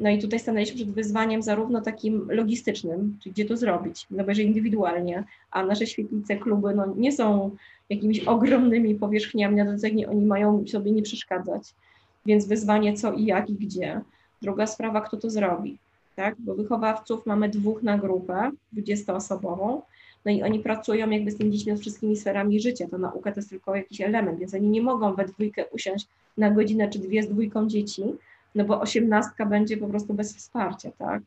No 0.00 0.10
i 0.10 0.18
tutaj 0.18 0.38
stanęliśmy 0.38 0.76
przed 0.76 0.90
wyzwaniem 0.90 1.42
zarówno 1.42 1.80
takim 1.80 2.30
logistycznym, 2.30 3.18
czyli 3.22 3.32
gdzie 3.32 3.44
to 3.44 3.56
zrobić, 3.56 4.06
no 4.10 4.24
bo 4.24 4.30
jeżeli 4.30 4.48
indywidualnie, 4.48 5.24
a 5.50 5.62
nasze 5.66 5.86
świetlice, 5.86 6.36
kluby 6.36 6.74
no 6.74 6.94
nie 6.96 7.12
są 7.12 7.56
jakimiś 7.90 8.20
ogromnymi 8.20 8.94
powierzchniami, 8.94 9.56
na 9.56 9.76
nie 9.92 10.08
oni 10.08 10.26
mają 10.26 10.64
sobie 10.66 10.92
nie 10.92 11.02
przeszkadzać, 11.02 11.62
więc 12.26 12.46
wyzwanie 12.46 12.94
co 12.94 13.12
i 13.12 13.24
jak 13.24 13.50
i 13.50 13.54
gdzie. 13.54 14.00
Druga 14.42 14.66
sprawa, 14.66 15.00
kto 15.00 15.16
to 15.16 15.30
zrobi, 15.30 15.78
tak, 16.16 16.34
bo 16.38 16.54
wychowawców 16.54 17.26
mamy 17.26 17.48
dwóch 17.48 17.82
na 17.82 17.98
grupę, 17.98 18.50
20-osobową, 18.76 19.80
no 20.24 20.32
i 20.32 20.42
oni 20.42 20.60
pracują 20.60 21.10
jakby 21.10 21.30
z 21.30 21.36
tymi 21.36 21.50
dziećmi 21.50 21.72
nad 21.72 21.80
wszystkimi 21.80 22.16
sferami 22.16 22.60
życia, 22.60 22.88
to 22.88 22.98
nauka 22.98 23.32
to 23.32 23.40
jest 23.40 23.50
tylko 23.50 23.76
jakiś 23.76 24.00
element, 24.00 24.38
więc 24.38 24.54
oni 24.54 24.68
nie 24.68 24.82
mogą 24.82 25.14
we 25.14 25.24
dwójkę 25.24 25.64
usiąść 25.66 26.06
na 26.38 26.50
godzinę 26.50 26.88
czy 26.88 26.98
dwie 26.98 27.22
z 27.22 27.28
dwójką 27.28 27.68
dzieci, 27.68 28.02
no 28.54 28.64
bo 28.64 28.80
osiemnastka 28.80 29.46
będzie 29.46 29.76
po 29.76 29.86
prostu 29.86 30.14
bez 30.14 30.36
wsparcia, 30.36 30.90
tak? 30.98 31.22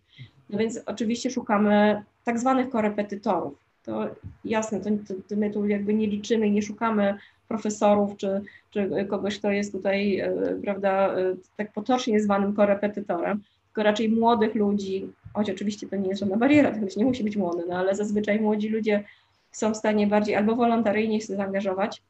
No 0.49 0.59
więc 0.59 0.79
oczywiście 0.85 1.29
szukamy 1.29 2.03
tak 2.23 2.39
zwanych 2.39 2.69
korepetytorów. 2.69 3.62
To 3.83 4.09
jasne, 4.45 4.79
to, 4.79 4.89
to, 5.29 5.35
my 5.35 5.51
tu 5.51 5.67
jakby 5.67 5.93
nie 5.93 6.07
liczymy 6.07 6.49
nie 6.49 6.61
szukamy 6.61 7.17
profesorów 7.47 8.17
czy, 8.17 8.41
czy 8.71 9.05
kogoś, 9.09 9.39
kto 9.39 9.51
jest 9.51 9.71
tutaj, 9.71 10.19
e, 10.19 10.33
prawda, 10.63 11.15
e, 11.15 11.35
tak 11.57 11.73
potocznie 11.73 12.19
zwanym 12.19 12.53
korepetytorem, 12.53 13.43
tylko 13.65 13.83
raczej 13.83 14.09
młodych 14.09 14.55
ludzi, 14.55 15.07
choć 15.33 15.49
oczywiście 15.49 15.87
to 15.87 15.95
nie 15.95 16.09
jest 16.09 16.19
żadna 16.19 16.37
bariera, 16.37 16.71
to 16.71 16.77
nie 16.97 17.05
musi 17.05 17.23
być 17.23 17.37
młody, 17.37 17.63
no 17.69 17.77
ale 17.77 17.95
zazwyczaj 17.95 18.41
młodzi 18.41 18.69
ludzie 18.69 19.03
są 19.51 19.73
w 19.73 19.77
stanie 19.77 20.07
bardziej 20.07 20.35
albo 20.35 20.55
wolontaryjnie 20.55 21.21
się 21.21 21.35
zaangażować, 21.35 22.01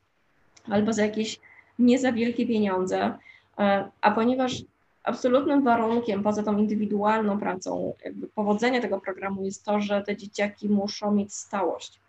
albo 0.69 0.93
za 0.93 1.05
jakieś 1.05 1.39
nie 1.79 1.99
za 1.99 2.11
wielkie 2.11 2.47
pieniądze, 2.47 3.13
e, 3.59 3.89
a 4.01 4.11
ponieważ 4.11 4.63
absolutnym 5.03 5.63
warunkiem 5.63 6.23
poza 6.23 6.43
tą 6.43 6.57
indywidualną 6.57 7.39
pracą 7.39 7.93
powodzenia 8.35 8.81
tego 8.81 9.01
programu 9.01 9.45
jest 9.45 9.65
to, 9.65 9.79
że 9.79 10.01
te 10.01 10.17
dzieciaki 10.17 10.69
muszą 10.69 11.11
mieć 11.11 11.33
stałość, 11.33 11.99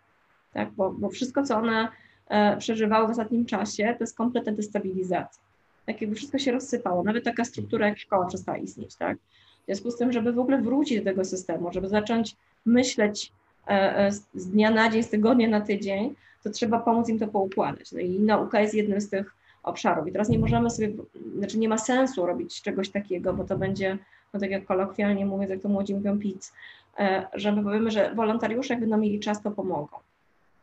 tak? 0.53 0.71
bo, 0.71 0.91
bo 0.91 1.09
wszystko, 1.09 1.43
co 1.43 1.57
one 1.57 1.87
e, 2.27 2.57
przeżywały 2.57 3.07
w 3.07 3.09
ostatnim 3.09 3.45
czasie, 3.45 3.95
to 3.97 4.03
jest 4.03 4.17
kompletna 4.17 4.51
destabilizacja. 4.51 5.43
Tak 5.85 6.01
jakby 6.01 6.15
wszystko 6.15 6.37
się 6.37 6.51
rozsypało, 6.51 7.03
nawet 7.03 7.23
taka 7.23 7.45
struktura 7.45 7.87
jak 7.87 7.97
szkoła 7.97 8.25
przestała 8.25 8.57
istnieć, 8.57 8.95
tak? 8.95 9.17
W 9.17 9.65
związku 9.65 9.91
z 9.91 9.97
tym, 9.97 10.11
żeby 10.11 10.33
w 10.33 10.39
ogóle 10.39 10.61
wrócić 10.61 10.97
do 10.97 11.03
tego 11.03 11.25
systemu, 11.25 11.73
żeby 11.73 11.89
zacząć 11.89 12.35
myśleć 12.65 13.31
e, 13.67 13.97
e, 13.97 14.11
z 14.11 14.49
dnia 14.49 14.71
na 14.71 14.89
dzień, 14.89 15.03
z 15.03 15.09
tygodnia 15.09 15.49
na 15.49 15.61
tydzień, 15.61 16.15
to 16.43 16.49
trzeba 16.49 16.79
pomóc 16.79 17.09
im 17.09 17.19
to 17.19 17.27
poukładać. 17.27 17.91
No 17.91 17.99
i 17.99 18.19
nauka 18.19 18.61
jest 18.61 18.73
jednym 18.73 19.01
z 19.01 19.09
tych 19.09 19.35
obszarów. 19.65 20.07
I 20.07 20.11
teraz 20.11 20.29
nie 20.29 20.39
możemy 20.39 20.69
sobie, 20.69 20.93
znaczy 21.37 21.57
nie 21.59 21.69
ma 21.69 21.77
sensu 21.77 22.25
robić 22.25 22.61
czegoś 22.61 22.89
takiego, 22.89 23.33
bo 23.33 23.43
to 23.43 23.57
będzie 23.57 23.97
no 24.33 24.39
tak 24.39 24.51
jak 24.51 24.65
kolokwialnie 24.65 25.25
mówiąc, 25.25 25.49
jak 25.49 25.61
to 25.61 25.69
młodzi 25.69 25.95
mówią, 25.95 26.19
PIC, 26.19 26.53
e, 26.99 27.27
że 27.33 27.51
my 27.51 27.63
powiemy, 27.63 27.91
że 27.91 28.15
wolontariusze 28.15 28.73
jak 28.73 28.81
będą 28.81 28.97
mieli 28.97 29.19
czas, 29.19 29.41
to 29.41 29.51
pomogą. 29.51 29.97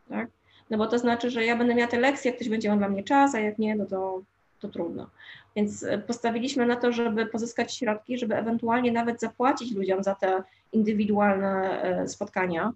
Tak? 0.09 0.27
No 0.69 0.77
bo 0.77 0.87
to 0.87 0.99
znaczy, 0.99 1.29
że 1.29 1.45
ja 1.45 1.55
będę 1.55 1.75
miała 1.75 1.91
te 1.91 1.99
lekcje, 1.99 2.31
jak 2.31 2.35
ktoś 2.35 2.49
będzie 2.49 2.69
miał 2.69 2.77
dla 2.77 2.89
mnie 2.89 3.03
czas, 3.03 3.35
a 3.35 3.39
jak 3.39 3.57
nie, 3.57 3.75
no 3.75 3.85
to, 3.85 4.21
to 4.59 4.67
trudno. 4.67 5.09
Więc 5.55 5.83
e, 5.83 5.97
postawiliśmy 5.97 6.65
na 6.65 6.75
to, 6.75 6.91
żeby 6.91 7.25
pozyskać 7.25 7.75
środki, 7.75 8.17
żeby 8.17 8.35
ewentualnie 8.35 8.91
nawet 8.91 9.19
zapłacić 9.19 9.75
ludziom 9.75 10.03
za 10.03 10.15
te 10.15 10.43
indywidualne 10.71 11.81
e, 11.81 12.07
spotkania. 12.07 12.73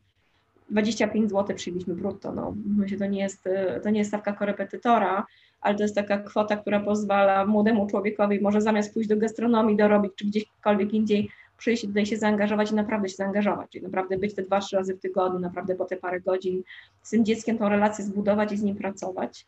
25 0.70 1.30
zł 1.30 1.56
przyjęliśmy 1.56 1.96
brutto, 1.96 2.32
no 2.32 2.56
myślę, 2.78 2.98
to 2.98 3.06
nie 3.06 3.22
jest, 3.22 3.44
to 3.84 3.90
nie 3.90 4.00
jest 4.00 4.10
stawka 4.10 4.34
korepetytora, 4.34 5.26
ale 5.62 5.76
to 5.76 5.84
jest 5.84 5.96
taka 5.96 6.18
kwota, 6.18 6.58
która 6.58 6.80
pozwala 6.80 7.46
młodemu 7.46 7.88
człowiekowi 7.88 8.42
może 8.42 8.62
zamiast 8.62 8.94
pójść 8.94 9.10
do 9.10 9.18
gastronomii, 9.18 9.78
dorobić 9.78 10.12
czy 10.16 10.26
gdziekolwiek 10.26 10.94
indziej, 10.94 11.30
przyjść 11.58 11.86
tutaj 11.86 12.06
się 12.06 12.18
zaangażować 12.18 12.72
i 12.72 12.76
naprawdę 12.76 13.10
się 13.10 13.16
zaangażować, 13.16 13.72
czyli 13.72 13.84
naprawdę 13.84 14.18
być 14.18 14.36
te 14.36 14.44
dwa, 14.44 14.60
trzy 14.60 14.76
razy 14.76 14.96
w 14.96 15.00
tygodniu, 15.00 15.40
naprawdę 15.40 15.76
po 15.76 15.86
te 15.86 15.98
parę 15.98 16.22
godzin 16.22 16.64
z 17.04 17.10
tym 17.10 17.26
dzieckiem 17.26 17.58
tą 17.58 17.70
relację 17.70 18.06
zbudować 18.06 18.52
i 18.52 18.58
z 18.58 18.64
nim 18.64 18.76
pracować. 18.76 19.46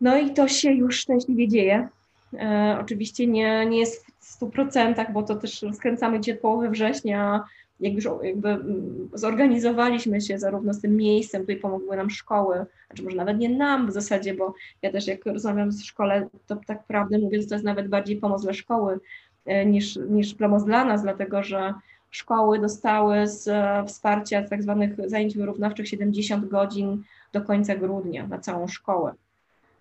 No 0.00 0.18
i 0.18 0.30
to 0.30 0.48
się 0.48 0.72
już 0.72 0.96
szczęśliwie 0.96 1.48
dzieje. 1.48 1.88
E, 2.34 2.78
oczywiście 2.80 3.26
nie, 3.26 3.66
nie 3.66 3.78
jest 3.78 4.06
w 4.06 4.40
100%, 4.40 5.12
bo 5.12 5.22
to 5.22 5.34
też 5.34 5.64
skręcamy 5.74 6.20
cię 6.20 6.34
połowy 6.34 6.70
września, 6.70 7.44
jak 7.80 7.94
już 7.94 8.04
jakby 8.22 8.48
mm, 8.48 9.08
zorganizowaliśmy 9.14 10.20
się 10.20 10.38
zarówno 10.38 10.74
z 10.74 10.80
tym 10.80 10.96
miejscem, 10.96 11.40
tutaj 11.40 11.56
pomogły 11.56 11.96
nam 11.96 12.10
szkoły, 12.10 12.66
znaczy 12.86 13.02
może 13.02 13.16
nawet 13.16 13.38
nie 13.38 13.48
nam 13.48 13.86
w 13.86 13.92
zasadzie, 13.92 14.34
bo 14.34 14.54
ja 14.82 14.92
też 14.92 15.06
jak 15.06 15.26
rozmawiam 15.26 15.72
z 15.72 15.84
szkole, 15.84 16.28
to 16.46 16.56
tak 16.66 16.84
prawdę 16.84 17.18
mówię, 17.18 17.42
że 17.42 17.48
to 17.48 17.54
jest 17.54 17.64
nawet 17.64 17.88
bardziej 17.88 18.16
pomoc 18.16 18.42
dla 18.42 18.52
szkoły 18.52 19.00
e, 19.46 19.66
niż, 19.66 19.96
niż 19.96 20.34
pomoc 20.34 20.64
dla 20.64 20.84
nas, 20.84 21.02
dlatego 21.02 21.42
że 21.42 21.74
szkoły 22.10 22.58
dostały 22.58 23.28
z 23.28 23.48
e, 23.48 23.84
wsparcia 23.86 24.42
tak 24.42 24.62
zwanych 24.62 25.10
zajęć 25.10 25.36
wyrównawczych 25.36 25.88
70 25.88 26.48
godzin 26.48 27.02
do 27.32 27.40
końca 27.40 27.76
grudnia 27.76 28.26
na 28.26 28.38
całą 28.38 28.68
szkołę 28.68 29.14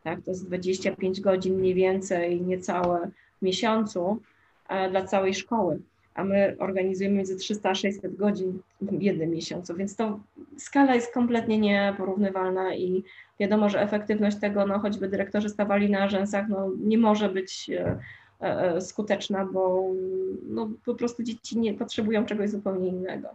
tak? 0.03 0.21
To 0.25 0.31
jest 0.31 0.45
25 0.45 1.21
godzin 1.21 1.55
mniej 1.55 1.73
więcej, 1.73 2.41
niecałe 2.41 3.11
w 3.39 3.41
miesiącu 3.41 4.21
e, 4.69 4.89
dla 4.89 5.05
całej 5.05 5.33
szkoły, 5.33 5.79
a 6.13 6.23
my 6.23 6.55
organizujemy 6.59 7.15
między 7.15 7.35
300 7.35 7.69
a 7.69 7.75
600 7.75 8.15
godzin 8.15 8.59
w 8.81 9.01
jednym 9.01 9.29
miesiącu, 9.29 9.75
więc 9.75 9.95
to 9.95 10.19
skala 10.57 10.95
jest 10.95 11.13
kompletnie 11.13 11.57
nieporównywalna 11.57 12.75
i 12.75 13.03
wiadomo, 13.39 13.69
że 13.69 13.81
efektywność 13.81 14.39
tego, 14.39 14.65
no 14.65 14.79
choćby 14.79 15.09
dyrektorzy 15.09 15.49
stawali 15.49 15.89
na 15.89 16.09
rzęsach, 16.09 16.49
no 16.49 16.71
nie 16.79 16.97
może 16.97 17.29
być 17.29 17.69
e, 17.69 17.99
e, 18.39 18.81
skuteczna, 18.81 19.45
bo 19.45 19.83
no, 20.49 20.69
po 20.85 20.95
prostu 20.95 21.23
dzieci 21.23 21.59
nie 21.59 21.73
potrzebują 21.73 22.25
czegoś 22.25 22.49
zupełnie 22.49 22.87
innego. 22.87 23.27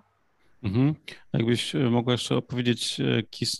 Mhm. 0.62 0.94
Jakbyś 1.32 1.74
mogła 1.74 2.12
jeszcze 2.12 2.36
opowiedzieć, 2.36 3.00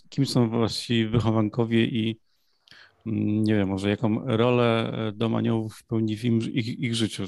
kim 0.09 0.25
są 0.25 0.49
wasi 0.49 1.05
wychowankowie 1.05 1.85
i 1.85 2.17
nie 3.05 3.55
wiem, 3.55 3.69
może 3.69 3.89
jaką 3.89 4.25
rolę 4.25 4.91
e, 4.93 5.11
dom 5.11 5.35
aniołów 5.35 5.83
pełni 5.87 6.17
w 6.17 6.25
im, 6.25 6.39
ich, 6.39 6.79
ich 6.79 6.95
życiu? 6.95 7.23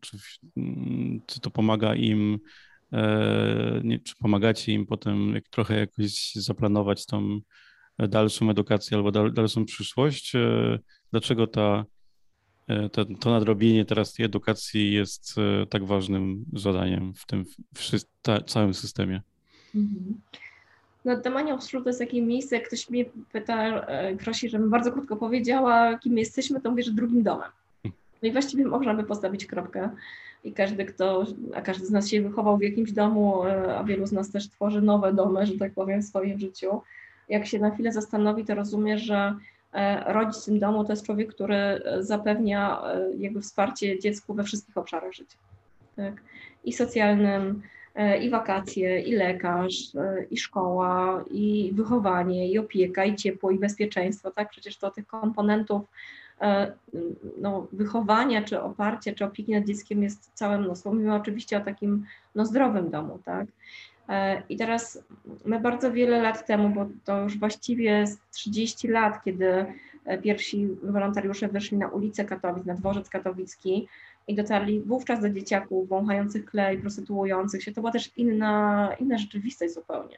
Czy, 0.00 0.18
czy 1.26 1.40
to 1.40 1.50
pomaga 1.50 1.94
im, 1.94 2.38
e, 2.92 3.80
nie, 3.84 3.98
czy 3.98 4.14
pomagacie 4.16 4.72
im 4.72 4.86
potem 4.86 5.34
jak, 5.34 5.48
trochę 5.48 5.78
jakoś 5.78 6.32
zaplanować 6.34 7.06
tą 7.06 7.40
dalszą 7.98 8.50
edukację 8.50 8.96
albo 8.96 9.12
dal, 9.12 9.32
dalszą 9.32 9.64
przyszłość? 9.64 10.34
E, 10.34 10.78
dlaczego 11.10 11.46
ta, 11.46 11.84
to, 12.92 13.04
to 13.04 13.30
nadrobienie 13.30 13.84
teraz 13.84 14.12
tej 14.12 14.26
edukacji 14.26 14.92
jest 14.92 15.34
tak 15.70 15.84
ważnym 15.84 16.44
zadaniem 16.52 17.14
w 17.14 17.26
tym 17.26 17.44
w 17.74 18.42
całym 18.46 18.74
systemie? 18.74 19.22
Mhm. 19.74 20.20
No, 21.04 21.16
Demania 21.16 21.56
Wschód 21.56 21.84
to 21.84 21.90
jest 21.90 21.98
takie 21.98 22.22
miejsce, 22.22 22.56
jak 22.56 22.66
ktoś 22.66 22.90
mnie 22.90 23.04
pyta, 23.32 23.86
e, 23.86 24.16
prosi, 24.16 24.48
żebym 24.48 24.70
bardzo 24.70 24.92
krótko 24.92 25.16
powiedziała, 25.16 25.98
kim 25.98 26.18
jesteśmy, 26.18 26.60
to 26.60 26.70
mówię, 26.70 26.82
że 26.82 26.90
drugim 26.90 27.22
domem. 27.22 27.50
No 27.84 28.28
i 28.28 28.32
właściwie 28.32 28.64
można 28.64 28.94
by 28.94 29.04
postawić 29.04 29.46
kropkę. 29.46 29.90
I 30.44 30.52
każdy, 30.52 30.84
kto, 30.84 31.24
a 31.54 31.60
każdy 31.60 31.86
z 31.86 31.90
nas 31.90 32.08
się 32.08 32.22
wychował 32.22 32.58
w 32.58 32.62
jakimś 32.62 32.92
domu, 32.92 33.44
e, 33.44 33.76
a 33.76 33.84
wielu 33.84 34.06
z 34.06 34.12
nas 34.12 34.30
też 34.30 34.48
tworzy 34.48 34.82
nowe 34.82 35.12
domy, 35.12 35.46
że 35.46 35.58
tak 35.58 35.72
powiem, 35.72 36.02
w 36.02 36.04
swoim 36.04 36.38
życiu. 36.38 36.80
Jak 37.28 37.46
się 37.46 37.58
na 37.58 37.70
chwilę 37.70 37.92
zastanowi, 37.92 38.44
to 38.44 38.54
rozumie, 38.54 38.98
że 38.98 39.34
e, 39.72 40.12
rodzic 40.12 40.42
w 40.42 40.44
tym 40.44 40.58
domu 40.58 40.84
to 40.84 40.92
jest 40.92 41.06
człowiek, 41.06 41.34
który 41.34 41.82
zapewnia 41.98 42.82
jakby 43.18 43.40
wsparcie 43.40 43.98
dziecku 43.98 44.34
we 44.34 44.44
wszystkich 44.44 44.76
obszarach 44.78 45.12
życia. 45.12 45.36
Tak? 45.96 46.22
I 46.64 46.72
socjalnym, 46.72 47.62
i 48.20 48.30
wakacje, 48.30 49.00
i 49.00 49.12
lekarz, 49.12 49.94
e, 49.94 50.24
i 50.30 50.36
szkoła, 50.36 51.24
i 51.30 51.72
wychowanie, 51.74 52.48
i 52.48 52.58
opieka, 52.58 53.04
i 53.04 53.16
ciepło, 53.16 53.50
i 53.50 53.58
bezpieczeństwo, 53.58 54.30
tak? 54.30 54.50
Przecież 54.50 54.76
to 54.76 54.90
tych 54.90 55.06
komponentów 55.06 55.82
e, 56.40 56.72
no, 57.40 57.66
wychowania, 57.72 58.42
czy 58.42 58.60
oparcia, 58.60 59.12
czy 59.14 59.24
opieki 59.24 59.52
nad 59.52 59.64
dzieckiem 59.64 60.02
jest 60.02 60.30
całe 60.34 60.58
mnóstwo. 60.58 60.92
Mówimy 60.92 61.14
oczywiście 61.14 61.56
o 61.56 61.60
takim 61.60 62.06
no, 62.34 62.46
zdrowym 62.46 62.90
domu, 62.90 63.18
tak? 63.24 63.46
I 64.48 64.56
teraz 64.56 65.04
my 65.44 65.60
bardzo 65.60 65.92
wiele 65.92 66.22
lat 66.22 66.46
temu, 66.46 66.68
bo 66.68 66.86
to 67.04 67.22
już 67.22 67.38
właściwie 67.38 68.04
30 68.32 68.88
lat, 68.88 69.24
kiedy 69.24 69.66
pierwsi 70.22 70.68
wolontariusze 70.82 71.48
wyszli 71.48 71.76
na 71.76 71.88
ulicę 71.88 72.24
Katowic, 72.24 72.64
na 72.64 72.74
dworzec 72.74 73.08
katowicki, 73.10 73.88
i 74.28 74.34
dotarli 74.34 74.80
wówczas 74.80 75.20
do 75.20 75.30
dzieciaków 75.30 75.88
wąchających 75.88 76.44
klej, 76.44 76.78
prostytuujących 76.78 77.62
się. 77.62 77.72
To 77.72 77.80
była 77.80 77.92
też 77.92 78.10
inna, 78.16 78.88
inna 79.00 79.18
rzeczywistość 79.18 79.74
zupełnie. 79.74 80.16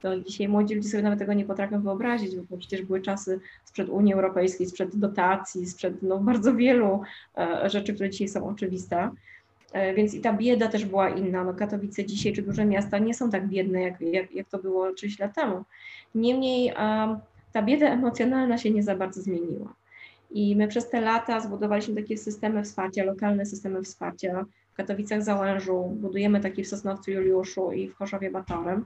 To 0.00 0.20
dzisiaj 0.20 0.48
młodzi 0.48 0.74
ludzie 0.74 0.88
sobie 0.88 1.02
nawet 1.02 1.18
tego 1.18 1.32
nie 1.32 1.44
potrafią 1.44 1.82
wyobrazić, 1.82 2.36
bo 2.36 2.56
przecież 2.56 2.82
były 2.82 3.00
czasy 3.00 3.40
sprzed 3.64 3.88
Unii 3.88 4.14
Europejskiej, 4.14 4.66
sprzed 4.66 4.96
dotacji, 4.96 5.66
sprzed 5.66 6.02
no, 6.02 6.18
bardzo 6.18 6.54
wielu 6.54 7.00
e, 7.38 7.70
rzeczy, 7.70 7.94
które 7.94 8.10
dzisiaj 8.10 8.28
są 8.28 8.48
oczywiste. 8.48 9.10
E, 9.72 9.94
więc 9.94 10.14
i 10.14 10.20
ta 10.20 10.32
bieda 10.32 10.68
też 10.68 10.84
była 10.84 11.08
inna. 11.10 11.44
No, 11.44 11.54
Katowice 11.54 12.04
dzisiaj 12.04 12.32
czy 12.32 12.42
duże 12.42 12.64
miasta 12.64 12.98
nie 12.98 13.14
są 13.14 13.30
tak 13.30 13.48
biedne, 13.48 13.82
jak, 13.82 14.00
jak, 14.00 14.32
jak 14.32 14.48
to 14.48 14.58
było 14.58 14.92
30 14.92 15.22
lat 15.22 15.34
temu. 15.34 15.64
Niemniej 16.14 16.68
e, 16.68 17.18
ta 17.52 17.62
bieda 17.62 17.86
emocjonalna 17.86 18.58
się 18.58 18.70
nie 18.70 18.82
za 18.82 18.96
bardzo 18.96 19.22
zmieniła. 19.22 19.74
I 20.34 20.56
my 20.56 20.68
przez 20.68 20.90
te 20.90 21.00
lata 21.00 21.40
zbudowaliśmy 21.40 21.94
takie 21.94 22.18
systemy 22.18 22.62
wsparcia, 22.62 23.04
lokalne 23.04 23.46
systemy 23.46 23.82
wsparcia. 23.82 24.44
W 24.72 24.76
Katowicach 24.76 25.22
Załężu 25.22 25.82
budujemy 25.84 26.40
takie 26.40 26.64
w 26.64 26.68
Sosnowcu 26.68 27.10
Juliuszu 27.10 27.72
i 27.72 27.88
w 27.88 27.94
Chorzowie 27.94 28.30
Batorem, 28.30 28.84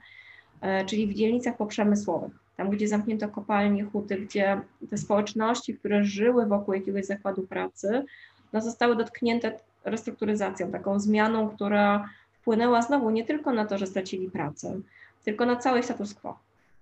e, 0.61 0.85
czyli 0.85 1.07
w 1.07 1.15
dzielnicach 1.15 1.57
poprzemysłowych. 1.57 2.33
Tam, 2.57 2.71
gdzie 2.71 2.89
zamknięto 2.89 3.29
kopalnie, 3.29 3.85
huty, 3.85 4.17
gdzie 4.17 4.61
te 4.91 4.99
społeczności, 4.99 5.75
które 5.75 6.05
żyły 6.05 6.47
wokół 6.47 6.75
jakiegoś 6.75 7.05
zakładu 7.05 7.43
pracy, 7.43 8.05
no, 8.53 8.61
zostały 8.61 8.97
dotknięte 8.97 9.59
restrukturyzacją, 9.85 10.71
taką 10.71 11.01
zmianą, 11.01 11.49
która 11.49 12.09
wpłynęła 12.33 12.83
znowu 12.83 13.11
nie 13.11 13.25
tylko 13.25 13.53
na 13.53 13.67
to, 13.67 13.79
że 13.79 13.87
stracili 13.87 14.31
pracę, 14.31 14.81
tylko 15.25 15.47
na 15.47 15.57
cały 15.57 15.83
status 15.83 16.15
quo. 16.15 16.39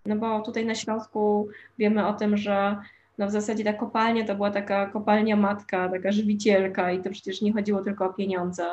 No 0.07 0.17
bo 0.17 0.41
tutaj 0.41 0.67
na 0.67 0.75
Śląsku 0.75 1.49
wiemy 1.79 2.07
o 2.07 2.13
tym, 2.13 2.37
że 2.37 2.77
no 3.19 3.27
w 3.27 3.31
zasadzie 3.31 3.65
ta 3.65 3.73
kopalnia 3.73 4.25
to 4.25 4.35
była 4.35 4.51
taka 4.51 4.87
kopalnia 4.87 5.37
matka, 5.37 5.89
taka 5.89 6.13
żywicielka 6.13 6.93
i 6.93 7.03
to 7.03 7.11
przecież 7.11 7.43
nie 7.43 7.53
chodziło 7.53 7.83
tylko 7.83 8.07
o 8.07 8.13
pieniądze, 8.13 8.65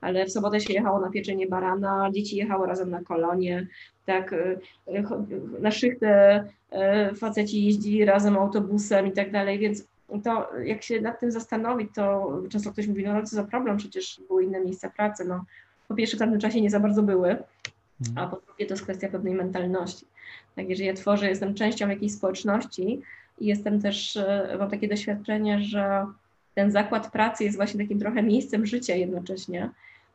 ale 0.00 0.26
w 0.26 0.32
sobotę 0.32 0.60
się 0.60 0.72
jechało 0.72 1.00
na 1.00 1.10
pieczenie 1.10 1.46
barana, 1.46 2.10
dzieci 2.12 2.36
jechały 2.36 2.66
razem 2.66 2.90
na 2.90 3.02
kolonie, 3.02 3.66
tak, 4.06 4.32
y, 4.32 4.58
y, 4.88 5.60
na 5.60 5.70
szychtę 5.70 6.44
y, 7.10 7.14
faceci 7.14 7.64
jeździli 7.64 8.04
razem 8.04 8.36
autobusem 8.36 9.06
i 9.06 9.12
tak 9.12 9.30
dalej, 9.30 9.58
więc 9.58 9.84
to 10.24 10.48
jak 10.64 10.82
się 10.82 11.00
nad 11.00 11.20
tym 11.20 11.30
zastanowić, 11.30 11.88
to 11.94 12.32
często 12.48 12.72
ktoś 12.72 12.86
mówi, 12.86 13.04
no 13.04 13.22
co 13.22 13.36
za 13.36 13.44
problem, 13.44 13.76
przecież 13.76 14.20
były 14.28 14.44
inne 14.44 14.60
miejsca 14.60 14.90
pracy, 14.90 15.24
no 15.24 15.44
po 15.88 15.94
pierwsze 15.94 16.16
w 16.16 16.20
tamtym 16.20 16.40
czasie 16.40 16.60
nie 16.60 16.70
za 16.70 16.80
bardzo 16.80 17.02
były, 17.02 17.36
a 18.06 18.08
mhm. 18.08 18.30
po 18.30 18.36
drugie 18.46 18.66
to 18.66 18.74
jest 18.74 18.82
kwestia 18.82 19.08
pewnej 19.08 19.34
mentalności. 19.34 20.06
Tak, 20.56 20.68
jeżeli 20.68 20.86
ja 20.86 20.94
tworzę, 20.94 21.28
jestem 21.28 21.54
częścią 21.54 21.88
jakiejś 21.88 22.12
społeczności, 22.12 23.02
i 23.38 23.46
jestem 23.46 23.80
też, 23.80 24.16
e, 24.16 24.56
mam 24.58 24.70
takie 24.70 24.88
doświadczenie, 24.88 25.60
że 25.60 26.06
ten 26.54 26.70
zakład 26.70 27.12
pracy 27.12 27.44
jest 27.44 27.56
właśnie 27.56 27.80
takim 27.80 27.98
trochę 27.98 28.22
miejscem 28.22 28.66
życia 28.66 28.94
jednocześnie, 28.94 29.70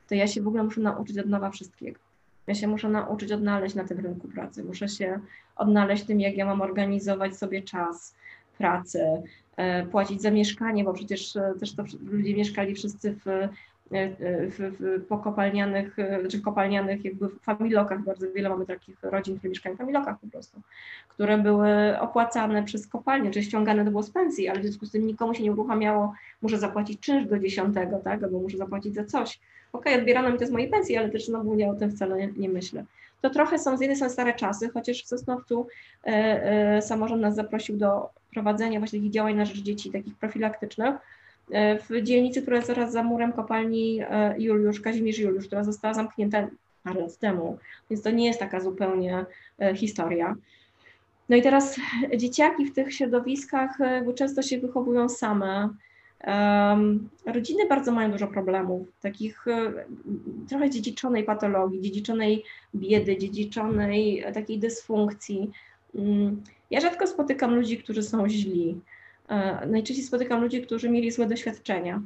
to 0.08 0.16
ja 0.16 0.28
się 0.28 0.42
w 0.42 0.48
ogóle 0.48 0.64
muszę 0.64 0.82
nauczyć 0.82 1.18
od 1.18 1.26
nowa 1.26 1.50
wszystkiego. 1.50 2.00
Ja 2.48 2.56
się 2.56 2.68
muszę 2.68 2.90
nauczyć 2.90 3.32
odnaleźć 3.32 3.76
na 3.76 3.84
tym 3.84 4.00
rynku 4.00 4.28
pracy. 4.28 4.64
Muszę 4.64 4.88
się 4.88 5.20
odnaleźć 5.56 6.04
tym, 6.04 6.20
jak 6.20 6.38
ja 6.38 6.46
mam 6.46 6.62
organizować 6.62 7.38
sobie 7.38 7.62
czas 7.62 8.16
pracy, 8.58 9.00
e, 9.58 9.86
płacić 9.86 10.22
za 10.22 10.32
mieszkanie, 10.32 10.84
bo 10.84 10.94
przecież 10.94 11.36
e, 11.36 11.54
też 11.60 11.76
to 11.76 11.84
ludzie 12.02 12.36
mieszkali 12.36 12.76
wszyscy 12.76 13.16
w 13.26 13.50
w, 13.92 14.76
w 14.80 15.06
pokopalnianych, 15.08 16.00
e, 16.00 16.28
czy 16.28 16.42
kopalnianych 16.42 17.06
jakby 17.06 17.30
familokach, 17.30 18.04
bardzo 18.04 18.32
wiele 18.32 18.50
mamy 18.50 18.66
takich 18.66 19.04
rodzin, 19.04 19.38
które 19.38 19.50
mieszkają 19.50 19.76
w 19.76 19.78
familokach 19.78 20.20
po 20.20 20.28
prostu, 20.28 20.62
które 21.10 21.38
były 21.38 22.00
opłacane 22.00 22.64
przez 22.64 22.88
kopalnię, 22.88 23.32
czy 23.32 23.44
ściągane 23.44 23.86
to 23.86 23.92
było 23.92 24.04
z 24.04 24.10
pensji, 24.10 24.48
ale 24.48 24.60
w 24.60 24.64
związku 24.64 24.86
z 24.86 24.92
tym 24.92 25.08
nikomu 25.08 25.34
się 25.34 25.44
nie 25.44 25.52
uruchamiało, 25.52 26.14
muszę 26.42 26.58
zapłacić 26.58 27.00
czynsz 27.00 27.26
do 27.26 27.40
dziesiątego, 27.40 28.00
tak, 28.04 28.24
albo 28.24 28.40
muszę 28.40 28.58
zapłacić 28.58 28.96
za 28.96 29.06
coś, 29.06 29.40
okej, 29.74 29.94
okay, 29.94 30.02
odbierano 30.02 30.32
mi 30.32 30.40
to 30.40 30.46
z 30.46 30.52
mojej 30.52 30.70
pensji, 30.70 30.98
ale 30.98 31.10
też 31.10 31.26
znowu 31.26 31.56
nie 31.56 31.72
o 31.72 31.74
tym 31.74 31.92
wcale 31.92 32.18
nie, 32.18 32.30
nie 32.38 32.50
myślę. 32.50 32.86
To 33.22 33.30
trochę 33.30 33.60
są, 33.60 33.78
z 33.78 33.82
jednej 33.82 33.96
strony 33.96 34.14
stare 34.14 34.34
czasy, 34.34 34.70
chociaż 34.70 35.04
w 35.04 35.08
Sosnowcu 35.08 35.68
e, 36.06 36.10
e, 36.10 36.82
samorząd 36.82 37.22
nas 37.22 37.36
zaprosił 37.36 37.78
do 37.78 38.10
prowadzenia 38.34 38.80
właśnie 38.80 39.00
takich 39.00 39.12
działań 39.12 39.36
na 39.36 39.46
rzecz 39.46 39.62
dzieci, 39.62 39.92
takich 39.92 40.16
profilaktycznych, 40.16 40.96
e, 40.96 41.00
w 41.90 42.02
dzielnicy, 42.04 42.42
która 42.42 42.58
jest 42.58 42.68
zaraz 42.68 42.92
za 42.92 43.04
murem 43.04 43.34
kopalni 43.34 44.00
e, 44.02 44.36
Juliusz, 44.38 44.82
Kazimierz 44.82 45.20
Juliusz, 45.20 45.48
która 45.48 45.64
została 45.64 45.94
zamknięta 45.94 46.48
parę 46.84 47.02
lat 47.02 47.18
temu, 47.18 47.58
więc 47.90 48.04
to 48.04 48.12
nie 48.12 48.26
jest 48.26 48.40
taka 48.40 48.60
zupełnie 48.60 49.26
e, 49.60 49.76
historia. 49.76 50.36
No 51.30 51.36
i 51.36 51.42
teraz 51.42 51.80
dzieciaki 52.18 52.66
w 52.66 52.74
tych 52.74 52.94
środowiskach 52.94 53.78
często 54.16 54.42
się 54.42 54.60
wychowują 54.60 55.10
same. 55.10 55.70
Rodziny 57.26 57.68
bardzo 57.68 57.92
mają 57.92 58.12
dużo 58.12 58.28
problemów, 58.28 58.88
takich 59.02 59.46
trochę 60.50 60.70
dziedziczonej 60.70 61.24
patologii, 61.24 61.82
dziedziczonej 61.82 62.44
biedy, 62.76 63.18
dziedziczonej 63.18 64.26
takiej 64.34 64.60
dysfunkcji. 64.60 65.52
Um, 65.94 66.44
ja 66.72 66.80
rzadko 66.80 67.08
spotykam 67.08 67.56
ludzi, 67.56 67.78
którzy 67.78 68.04
są 68.04 68.30
źli. 68.30 68.82
E, 69.30 69.66
najczęściej 69.68 70.06
spotykam 70.06 70.42
ludzi, 70.42 70.62
którzy 70.62 70.90
mieli 70.90 71.12
złe 71.12 71.26
doświadczenia 71.26 72.02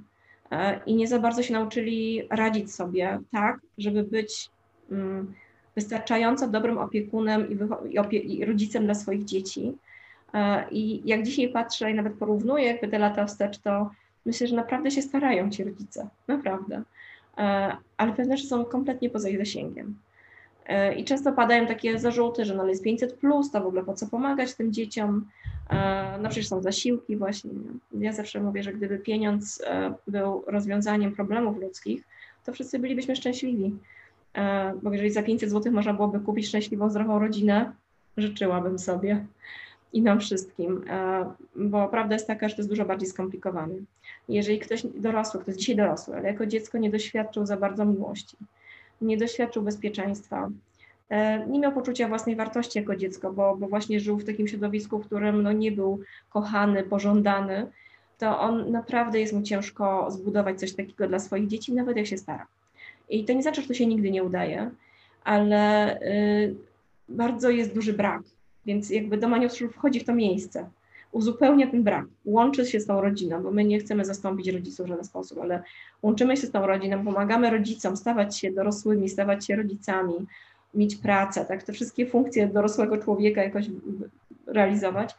e, 0.52 0.80
i 0.86 0.96
nie 0.96 1.08
za 1.08 1.20
bardzo 1.20 1.44
się 1.44 1.54
nauczyli 1.54 2.28
radzić 2.30 2.74
sobie 2.74 3.20
tak, 3.32 3.60
żeby 3.78 4.04
być 4.04 4.50
mm, 4.92 5.34
wystarczająco 5.76 6.48
dobrym 6.48 6.78
opiekunem 6.78 7.48
i, 7.50 7.58
i, 7.94 8.00
opie 8.00 8.18
i 8.18 8.46
rodzicem 8.46 8.86
dla 8.86 8.96
swoich 8.96 9.26
dzieci. 9.26 9.78
E, 10.34 10.70
I 10.72 11.02
jak 11.06 11.24
dzisiaj 11.24 11.50
patrzę 11.50 11.92
i 11.92 11.94
nawet 11.94 12.14
porównuję 12.14 12.66
jakby 12.66 12.88
te 12.88 13.00
lata 13.00 13.26
wstecz, 13.26 13.58
to 13.58 13.90
myślę, 14.26 14.48
że 14.48 14.56
naprawdę 14.56 14.92
się 14.92 15.02
starają 15.02 15.50
ci 15.50 15.64
rodzice, 15.64 16.08
naprawdę. 16.28 16.82
Ale 17.98 18.14
pewne 18.14 18.38
rzeczy 18.38 18.50
są 18.50 18.66
kompletnie 18.66 19.10
poza 19.10 19.30
ich 19.30 19.38
zasięgiem. 19.38 19.96
E, 20.66 20.96
I 20.96 21.04
często 21.04 21.32
padają 21.32 21.68
takie 21.68 22.00
zarzuty, 22.00 22.46
że 22.46 22.56
no 22.56 22.68
jest 22.68 22.84
500 22.84 23.14
plus, 23.14 23.52
to 23.52 23.62
w 23.62 23.68
ogóle 23.68 23.84
po 23.84 23.94
co 23.94 24.08
pomagać 24.08 24.54
tym 24.54 24.74
dzieciom? 24.74 25.30
E, 25.70 26.18
no 26.22 26.30
przecież 26.30 26.48
są 26.48 26.62
zasiłki 26.62 27.18
właśnie. 27.18 27.52
Ja 27.92 28.14
zawsze 28.14 28.42
mówię, 28.42 28.64
że 28.64 28.74
gdyby 28.74 29.00
pieniądz 29.00 29.64
e, 29.68 29.94
był 30.08 30.44
rozwiązaniem 30.48 31.16
problemów 31.16 31.58
ludzkich, 31.58 32.04
to 32.46 32.54
wszyscy 32.54 32.80
bylibyśmy 32.80 33.16
szczęśliwi. 33.16 33.76
Bo 34.84 34.92
jeżeli 34.92 35.12
za 35.12 35.24
500 35.24 35.50
zł 35.50 35.74
można 35.74 35.94
byłoby 35.94 36.20
kupić 36.20 36.48
szczęśliwą, 36.48 36.90
zdrową 36.90 37.20
rodzinę, 37.20 37.72
życzyłabym 38.18 38.80
sobie 38.80 39.26
i 39.94 40.02
nam 40.02 40.20
wszystkim, 40.20 40.86
bo 41.56 41.88
prawda 41.88 42.16
jest 42.16 42.28
taka, 42.28 42.50
że 42.50 42.56
to 42.56 42.62
jest 42.62 42.70
dużo 42.70 42.86
bardziej 42.86 43.10
skomplikowane. 43.10 43.74
Jeżeli 44.30 44.60
ktoś 44.60 44.86
dorosły, 44.96 45.42
ktoś 45.42 45.56
dzisiaj 45.56 45.76
dorosły, 45.76 46.16
ale 46.16 46.28
jako 46.28 46.46
dziecko 46.46 46.78
nie 46.78 46.90
doświadczył 46.90 47.46
za 47.46 47.58
bardzo 47.58 47.86
miłości, 47.86 48.38
nie 49.02 49.18
doświadczył 49.18 49.64
bezpieczeństwa, 49.64 50.50
e, 51.10 51.48
nie 51.48 51.60
miał 51.60 51.72
poczucia 51.72 52.08
własnej 52.08 52.36
wartości 52.36 52.80
jako 52.80 52.96
dziecko, 52.96 53.34
bo, 53.34 53.58
bo 53.58 53.68
właśnie 53.68 54.00
żył 54.00 54.18
w 54.18 54.26
takim 54.26 54.48
środowisku, 54.48 55.00
w 55.00 55.06
którym 55.06 55.44
no, 55.44 55.52
nie 55.52 55.72
był 55.72 56.00
kochany, 56.30 56.84
pożądany, 56.84 57.68
to 58.18 58.40
on 58.40 58.72
naprawdę 58.72 59.20
jest 59.20 59.34
mu 59.34 59.42
ciężko 59.42 60.12
zbudować 60.12 60.60
coś 60.60 60.74
takiego 60.74 61.08
dla 61.08 61.20
swoich 61.20 61.48
dzieci, 61.48 61.74
nawet 61.74 61.98
jak 61.98 62.08
się 62.08 62.18
stara. 62.18 62.48
I 63.10 63.26
to 63.26 63.34
nie 63.34 63.42
znaczy, 63.42 63.62
że 63.62 63.68
to 63.68 63.74
się 63.74 63.86
nigdy 63.86 64.12
nie 64.12 64.24
udaje, 64.24 64.72
ale 65.24 66.00
y, 66.02 66.56
bardzo 67.10 67.50
jest 67.50 67.74
duży 67.74 67.94
brak, 67.94 68.22
więc 68.66 68.90
jakby 68.90 69.18
Domanius 69.18 69.58
wchodzi 69.58 70.00
w 70.00 70.06
to 70.06 70.16
miejsce 70.16 70.70
uzupełnia 71.14 71.68
ten 71.68 71.84
brak, 71.84 72.06
łączy 72.26 72.66
się 72.66 72.80
z 72.80 72.86
tą 72.86 73.02
rodziną, 73.02 73.44
bo 73.44 73.52
my 73.52 73.64
nie 73.64 73.80
chcemy 73.80 74.06
zastąpić 74.06 74.48
rodziców 74.48 74.86
w 74.86 74.90
żaden 74.90 75.06
sposób, 75.06 75.40
ale 75.42 75.64
łączymy 76.02 76.38
się 76.38 76.48
z 76.48 76.52
tą 76.52 76.68
rodziną, 76.68 77.06
pomagamy 77.06 77.50
rodzicom 77.50 77.98
stawać 77.98 78.38
się 78.38 78.52
dorosłymi, 78.52 79.10
stawać 79.10 79.48
się 79.48 79.56
rodzicami, 79.56 80.14
mieć 80.74 80.96
pracę, 80.96 81.46
tak, 81.46 81.64
te 81.64 81.74
wszystkie 81.74 82.06
funkcje 82.06 82.48
dorosłego 82.48 82.98
człowieka 82.98 83.44
jakoś 83.44 83.66
realizować 84.48 85.16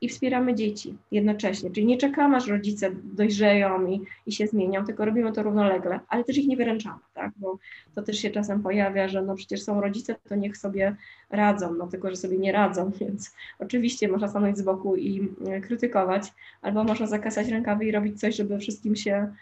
i 0.00 0.08
wspieramy 0.08 0.54
dzieci 0.54 0.96
jednocześnie. 1.10 1.70
Czyli 1.70 1.86
nie 1.86 1.96
czekamy, 1.96 2.36
aż 2.36 2.46
rodzice 2.46 2.90
dojrzeją 3.04 3.86
i, 3.86 4.00
i 4.26 4.32
się 4.32 4.46
zmienią, 4.46 4.84
tylko 4.84 5.04
robimy 5.04 5.32
to 5.32 5.42
równolegle, 5.42 6.00
ale 6.08 6.24
też 6.24 6.38
ich 6.38 6.48
nie 6.48 6.56
wyręczamy, 6.56 7.00
tak? 7.14 7.32
bo 7.36 7.58
to 7.94 8.02
też 8.02 8.18
się 8.18 8.30
czasem 8.30 8.62
pojawia, 8.62 9.08
że 9.08 9.22
no 9.22 9.34
przecież 9.34 9.62
są 9.62 9.80
rodzice, 9.80 10.16
to 10.28 10.34
niech 10.34 10.56
sobie 10.56 10.96
radzą, 11.30 11.74
no 11.74 11.86
tylko, 11.86 12.10
że 12.10 12.16
sobie 12.16 12.38
nie 12.38 12.52
radzą, 12.52 12.90
więc 13.00 13.34
oczywiście 13.58 14.08
można 14.08 14.28
stanąć 14.28 14.58
z 14.58 14.62
boku 14.62 14.96
i 14.96 15.28
e, 15.46 15.60
krytykować, 15.60 16.32
albo 16.62 16.84
można 16.84 17.06
zakasać 17.06 17.48
rękawy 17.48 17.84
i 17.84 17.92
robić 17.92 18.20
coś, 18.20 18.36
żeby 18.36 18.58
wszystkim 18.58 18.96
się 18.96 19.32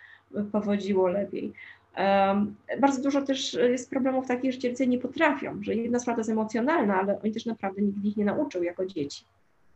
powodziło 0.52 1.08
lepiej. 1.08 1.52
Um, 1.98 2.54
bardzo 2.80 3.02
dużo 3.02 3.22
też 3.22 3.54
jest 3.54 3.90
problemów 3.90 4.26
takich, 4.26 4.52
że 4.52 4.58
dzieci 4.58 4.88
nie 4.88 4.98
potrafią, 4.98 5.62
że 5.62 5.74
jedna 5.74 5.98
sprawa 5.98 6.20
jest 6.20 6.30
emocjonalna, 6.30 7.00
ale 7.00 7.20
oni 7.22 7.32
też 7.32 7.46
naprawdę 7.46 7.82
nikt 7.82 8.04
ich 8.04 8.16
nie 8.16 8.24
nauczył 8.24 8.62
jako 8.62 8.86
dzieci 8.86 9.24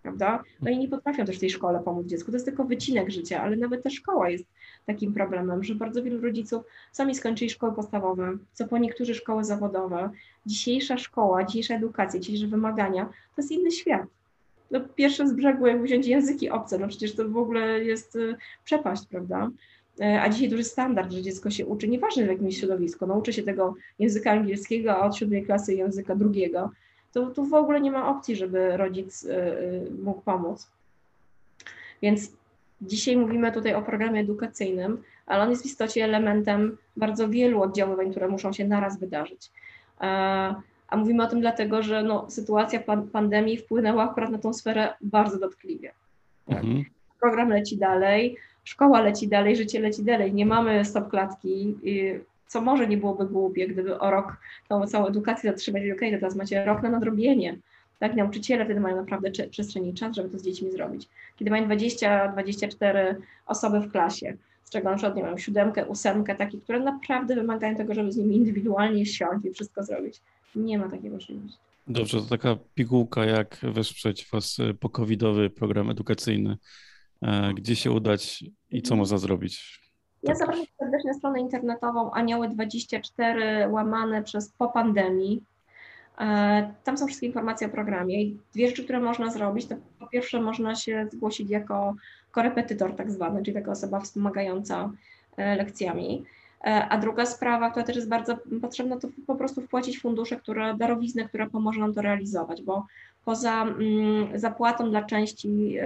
prawda? 0.03 0.43
No 0.63 0.71
i 0.71 0.79
nie 0.79 0.89
potrafią 0.89 1.25
też 1.25 1.37
w 1.37 1.41
tej 1.41 1.51
szkole 1.51 1.81
pomóc 1.85 2.07
dziecku. 2.07 2.31
To 2.31 2.37
jest 2.37 2.47
tylko 2.47 2.65
wycinek 2.65 3.11
życia, 3.11 3.43
ale 3.43 3.57
nawet 3.57 3.83
ta 3.83 3.91
szkoła 3.91 4.31
jest 4.31 4.45
takim 4.87 5.15
problemem, 5.15 5.65
że 5.65 5.75
bardzo 5.75 6.03
wielu 6.03 6.21
rodziców 6.21 6.63
sami 6.93 7.15
skończyli 7.15 7.51
szkoły 7.51 7.73
podstawowe, 7.73 8.37
co 8.53 8.69
po 8.69 8.79
niektórzy 8.79 9.15
szkoły 9.15 9.45
zawodowe. 9.45 10.11
Dzisiejsza 10.47 10.99
szkoła, 10.99 11.45
dzisiejsza 11.45 11.75
edukacja, 11.75 12.21
dzisiejsze 12.21 12.47
wymagania 12.47 13.05
to 13.05 13.43
jest 13.43 13.53
inny 13.53 13.71
świat. 13.71 14.07
No, 14.71 14.81
pierwsze 14.95 15.29
z 15.29 15.33
brzegu, 15.33 15.67
jak 15.67 15.83
wziąć 15.83 16.07
języki 16.07 16.51
obce, 16.51 16.79
no 16.79 16.89
przecież 16.89 17.15
to 17.15 17.29
w 17.29 17.37
ogóle 17.37 17.85
jest 17.85 18.17
y, 18.17 18.37
przepaść, 18.65 19.07
prawda? 19.07 19.51
E, 20.01 20.23
a 20.23 20.29
dzisiaj 20.29 20.49
duży 20.49 20.65
standard, 20.65 21.13
że 21.13 21.23
dziecko 21.23 21.51
się 21.51 21.67
uczy, 21.67 21.89
nieważne 21.89 22.25
w 22.25 22.29
jakim 22.29 22.51
środowisku, 22.51 23.07
nauczy 23.07 23.33
się 23.33 23.43
tego 23.43 23.75
języka 23.99 24.31
angielskiego, 24.31 24.97
a 24.97 25.07
od 25.07 25.17
siódmej 25.17 25.45
klasy 25.45 25.75
języka 25.75 26.15
drugiego 26.15 26.71
to 27.13 27.27
tu 27.27 27.45
w 27.45 27.55
ogóle 27.55 27.81
nie 27.81 27.91
ma 27.91 28.09
opcji, 28.09 28.37
żeby 28.37 28.77
rodzic 28.77 29.25
y, 29.25 29.31
y, 29.31 29.91
mógł 30.03 30.21
pomóc. 30.21 30.71
Więc 32.03 32.33
dzisiaj 32.83 33.17
mówimy 33.17 33.53
tutaj 33.53 33.75
o 33.75 33.83
programie 33.83 34.21
edukacyjnym, 34.21 35.03
ale 35.27 35.43
on 35.43 35.51
jest 35.51 35.63
w 35.63 35.67
istocie 35.67 36.05
elementem 36.05 36.77
bardzo 36.97 37.29
wielu 37.29 37.63
oddziaływań, 37.63 38.11
które 38.11 38.29
muszą 38.29 38.53
się 38.53 38.69
naraz 38.69 38.99
wydarzyć. 38.99 39.51
A 40.89 40.97
mówimy 40.97 41.25
o 41.25 41.27
tym 41.27 41.41
dlatego, 41.41 41.83
że 41.83 42.03
no, 42.03 42.31
sytuacja 42.31 42.81
pandemii 43.13 43.59
wpłynęła 43.59 44.11
akurat 44.11 44.31
na 44.31 44.39
tą 44.39 44.53
sferę 44.53 44.95
bardzo 45.01 45.39
dotkliwie. 45.39 45.93
Mhm. 46.49 46.85
Program 47.21 47.49
leci 47.49 47.77
dalej, 47.77 48.37
szkoła 48.65 49.01
leci 49.01 49.29
dalej, 49.29 49.57
życie 49.57 49.81
leci 49.81 50.05
dalej. 50.05 50.35
Nie 50.35 50.47
mamy 50.47 50.85
stop 50.85 51.09
klatki 51.09 51.77
co 52.47 52.61
może 52.61 52.89
nie 52.89 52.97
byłoby 52.97 53.27
głupie, 53.27 53.69
gdyby 53.69 53.99
o 53.99 54.11
rok 54.11 54.37
tą 54.69 54.87
całą 54.87 55.07
edukację 55.07 55.51
zatrzymać, 55.51 55.83
okej, 55.83 55.93
okay, 55.93 56.11
teraz 56.11 56.37
macie 56.37 56.65
rok 56.65 56.83
na 56.83 56.91
nadrobienie. 56.91 57.59
Tak, 57.99 58.17
nauczyciele 58.17 58.65
wtedy 58.65 58.81
mają 58.81 58.97
naprawdę 58.97 59.31
przestrzeń 59.51 59.87
i 59.87 59.95
czas, 59.95 60.17
żeby 60.17 60.29
to 60.29 60.39
z 60.39 60.43
dziećmi 60.43 60.73
zrobić. 60.73 61.09
Kiedy 61.37 61.51
mają 61.51 61.69
20-24 61.69 63.15
osoby 63.47 63.81
w 63.81 63.93
klasie, 63.93 64.37
z 64.65 64.71
czego 64.71 64.91
na 64.91 64.97
przykład 64.97 65.17
nie 65.17 65.23
mają 65.23 65.39
siódemkę, 65.39 65.87
ósemkę, 65.87 66.35
takie, 66.35 66.59
które 66.59 66.81
naprawdę 66.81 67.35
wymagają 67.35 67.77
tego, 67.77 67.95
żeby 67.95 68.13
z 68.13 68.17
nimi 68.17 68.37
indywidualnie 68.37 69.07
siąść 69.07 69.47
i 69.47 69.51
wszystko 69.51 69.85
zrobić. 69.85 70.21
Nie 70.55 70.79
ma 70.79 70.89
takiej 70.89 71.11
możliwości. 71.11 71.59
Dobrze, 71.87 72.21
to 72.21 72.29
taka 72.29 72.57
pigułka, 72.75 73.25
jak 73.25 73.59
wesprzeć 73.63 74.29
Was 74.33 74.57
pokowidowy 74.81 75.51
program 75.51 75.91
edukacyjny. 75.91 76.57
E, 77.23 77.55
gdzie 77.55 77.77
się 77.77 77.91
udać 77.91 78.45
i 78.71 78.83
co 78.83 78.97
można 78.97 79.19
zrobić? 79.19 79.81
Ja 80.23 80.35
zapraszam 80.35 80.67
serdecznie 81.03 81.11
na 81.11 81.19
stronę 81.19 81.41
internetową 81.41 82.11
anioły24 82.11 83.71
łamane 83.71 84.23
przez 84.23 84.49
po 84.59 84.69
pandemii. 84.69 85.43
E, 86.21 86.75
tam 86.85 86.99
są 86.99 87.07
wszystkie 87.07 87.27
informacje 87.27 87.67
o 87.67 87.71
programie 87.71 88.23
i 88.23 88.39
dwie 88.55 88.69
rzeczy, 88.69 88.85
które 88.85 89.01
można 89.01 89.31
zrobić, 89.31 89.67
to 89.67 89.75
po 89.99 90.07
pierwsze 90.07 90.41
można 90.41 90.75
się 90.75 91.09
zgłosić 91.13 91.51
jako 91.51 91.95
korepetytor 92.31 92.97
tak 92.97 93.11
zwany, 93.11 93.43
czyli 93.43 93.55
taka 93.55 93.71
osoba 93.71 94.01
wspomagająca 94.01 94.91
e, 95.37 95.57
lekcjami. 95.57 96.25
E, 96.65 96.89
a 96.89 96.99
druga 96.99 97.27
sprawa, 97.27 97.71
która 97.71 97.87
też 97.87 97.97
jest 97.97 98.09
bardzo 98.09 98.39
potrzebna, 98.63 98.97
to 98.97 99.09
po 99.27 99.35
prostu 99.35 99.61
wpłacić 99.61 100.01
fundusze, 100.01 100.37
które, 100.37 100.75
darowiznę, 100.75 101.25
która 101.25 101.47
pomoże 101.47 101.81
nam 101.81 101.95
to 101.95 102.03
realizować, 102.03 102.63
bo 102.63 102.87
poza 103.25 103.63
mm, 103.63 104.39
zapłatą 104.39 104.91
dla 104.91 105.03
części 105.03 105.77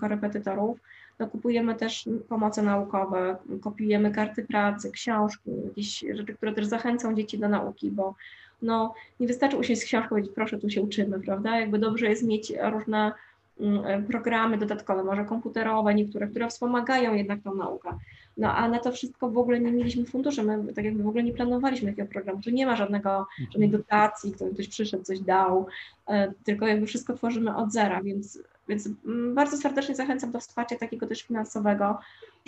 korepetytorów, 0.00 0.78
Dokupujemy 1.20 1.74
też 1.74 2.08
pomoce 2.28 2.62
naukowe, 2.62 3.36
kopiujemy 3.60 4.10
karty 4.10 4.42
pracy, 4.42 4.90
książki, 4.90 5.50
jakieś 5.64 6.04
rzeczy, 6.14 6.34
które 6.34 6.52
też 6.52 6.66
zachęcą 6.66 7.14
dzieci 7.14 7.38
do 7.38 7.48
nauki, 7.48 7.90
bo 7.90 8.14
no, 8.62 8.94
nie 9.20 9.26
wystarczy 9.26 9.56
usiąść 9.56 9.80
z 9.80 9.84
książką 9.84 10.06
i 10.06 10.08
powiedzieć, 10.08 10.32
proszę, 10.34 10.58
tu 10.58 10.70
się 10.70 10.82
uczymy, 10.82 11.20
prawda? 11.20 11.60
Jakby 11.60 11.78
dobrze 11.78 12.06
jest 12.06 12.22
mieć 12.22 12.52
różne 12.72 13.12
mm, 13.60 14.06
programy 14.06 14.58
dodatkowe, 14.58 15.04
może 15.04 15.24
komputerowe, 15.24 15.94
niektóre, 15.94 16.28
które 16.28 16.48
wspomagają 16.48 17.14
jednak 17.14 17.42
tą 17.42 17.54
naukę. 17.54 17.98
No 18.36 18.54
a 18.54 18.68
na 18.68 18.78
to 18.78 18.92
wszystko 18.92 19.30
w 19.30 19.38
ogóle 19.38 19.60
nie 19.60 19.72
mieliśmy 19.72 20.04
funduszy, 20.04 20.42
my 20.42 20.72
tak 20.72 20.84
jakby 20.84 21.02
w 21.02 21.08
ogóle 21.08 21.22
nie 21.22 21.32
planowaliśmy 21.32 21.90
takiego 21.90 22.08
programu, 22.08 22.42
tu 22.42 22.50
nie 22.50 22.66
ma 22.66 22.76
żadnego, 22.76 23.26
żadnej 23.50 23.68
dotacji, 23.68 24.32
ktoś 24.32 24.68
przyszedł, 24.68 25.04
coś 25.04 25.20
dał, 25.20 25.66
e, 26.06 26.32
tylko 26.44 26.66
jakby 26.66 26.86
wszystko 26.86 27.14
tworzymy 27.14 27.56
od 27.56 27.72
zera, 27.72 28.02
więc 28.02 28.38
Więc 28.70 28.88
mm, 29.06 29.34
bardzo 29.34 29.56
serdecznie 29.56 29.94
zachęcam 29.94 30.32
do 30.32 30.40
wsparcia 30.40 30.76
takiego 30.76 31.06
też 31.06 31.22
finansowego. 31.22 31.98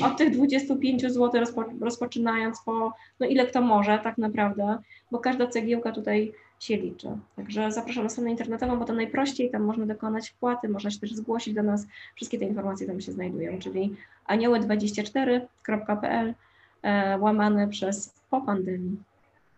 Od 0.02 0.16
tych 0.16 0.30
25 0.30 1.02
zł 1.02 1.40
rozpo, 1.40 1.64
rozpoczynając 1.80 2.62
po, 2.64 2.92
no 3.20 3.26
ile 3.26 3.46
kto 3.46 3.62
może 3.62 3.98
tak 3.98 4.18
naprawdę, 4.18 4.78
bo 5.10 5.18
każda 5.18 5.46
cegiełka 5.46 5.92
tutaj 5.92 6.32
się 6.60 6.76
liczy. 6.76 7.08
Także 7.36 7.72
zapraszam 7.72 8.04
na 8.04 8.10
stronę 8.10 8.30
internetową, 8.30 8.78
bo 8.78 8.84
to 8.84 8.92
najprościej, 8.92 9.50
tam 9.50 9.62
można 9.62 9.86
dokonać 9.86 10.30
wpłaty, 10.30 10.68
można 10.68 10.90
się 10.90 11.00
też 11.00 11.14
zgłosić 11.14 11.54
do 11.54 11.62
nas, 11.62 11.86
wszystkie 12.14 12.38
te 12.38 12.44
informacje 12.44 12.86
tam 12.86 13.00
się 13.00 13.12
znajdują, 13.12 13.58
czyli 13.58 13.96
anioły24.pl 14.28 16.34
e, 16.82 17.18
łamane 17.18 17.68
przez 17.68 18.14
po 18.30 18.40
pandemii. 18.40 18.96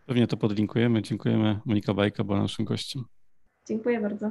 Pewnie 0.06 0.26
to 0.26 0.36
podlinkujemy. 0.36 1.02
Dziękujemy. 1.02 1.60
Monika 1.64 1.94
Bajka 1.94 2.24
była 2.24 2.40
naszym 2.40 2.64
gościem. 2.64 3.04
Dziękuję 3.68 4.00
bardzo. 4.00 4.30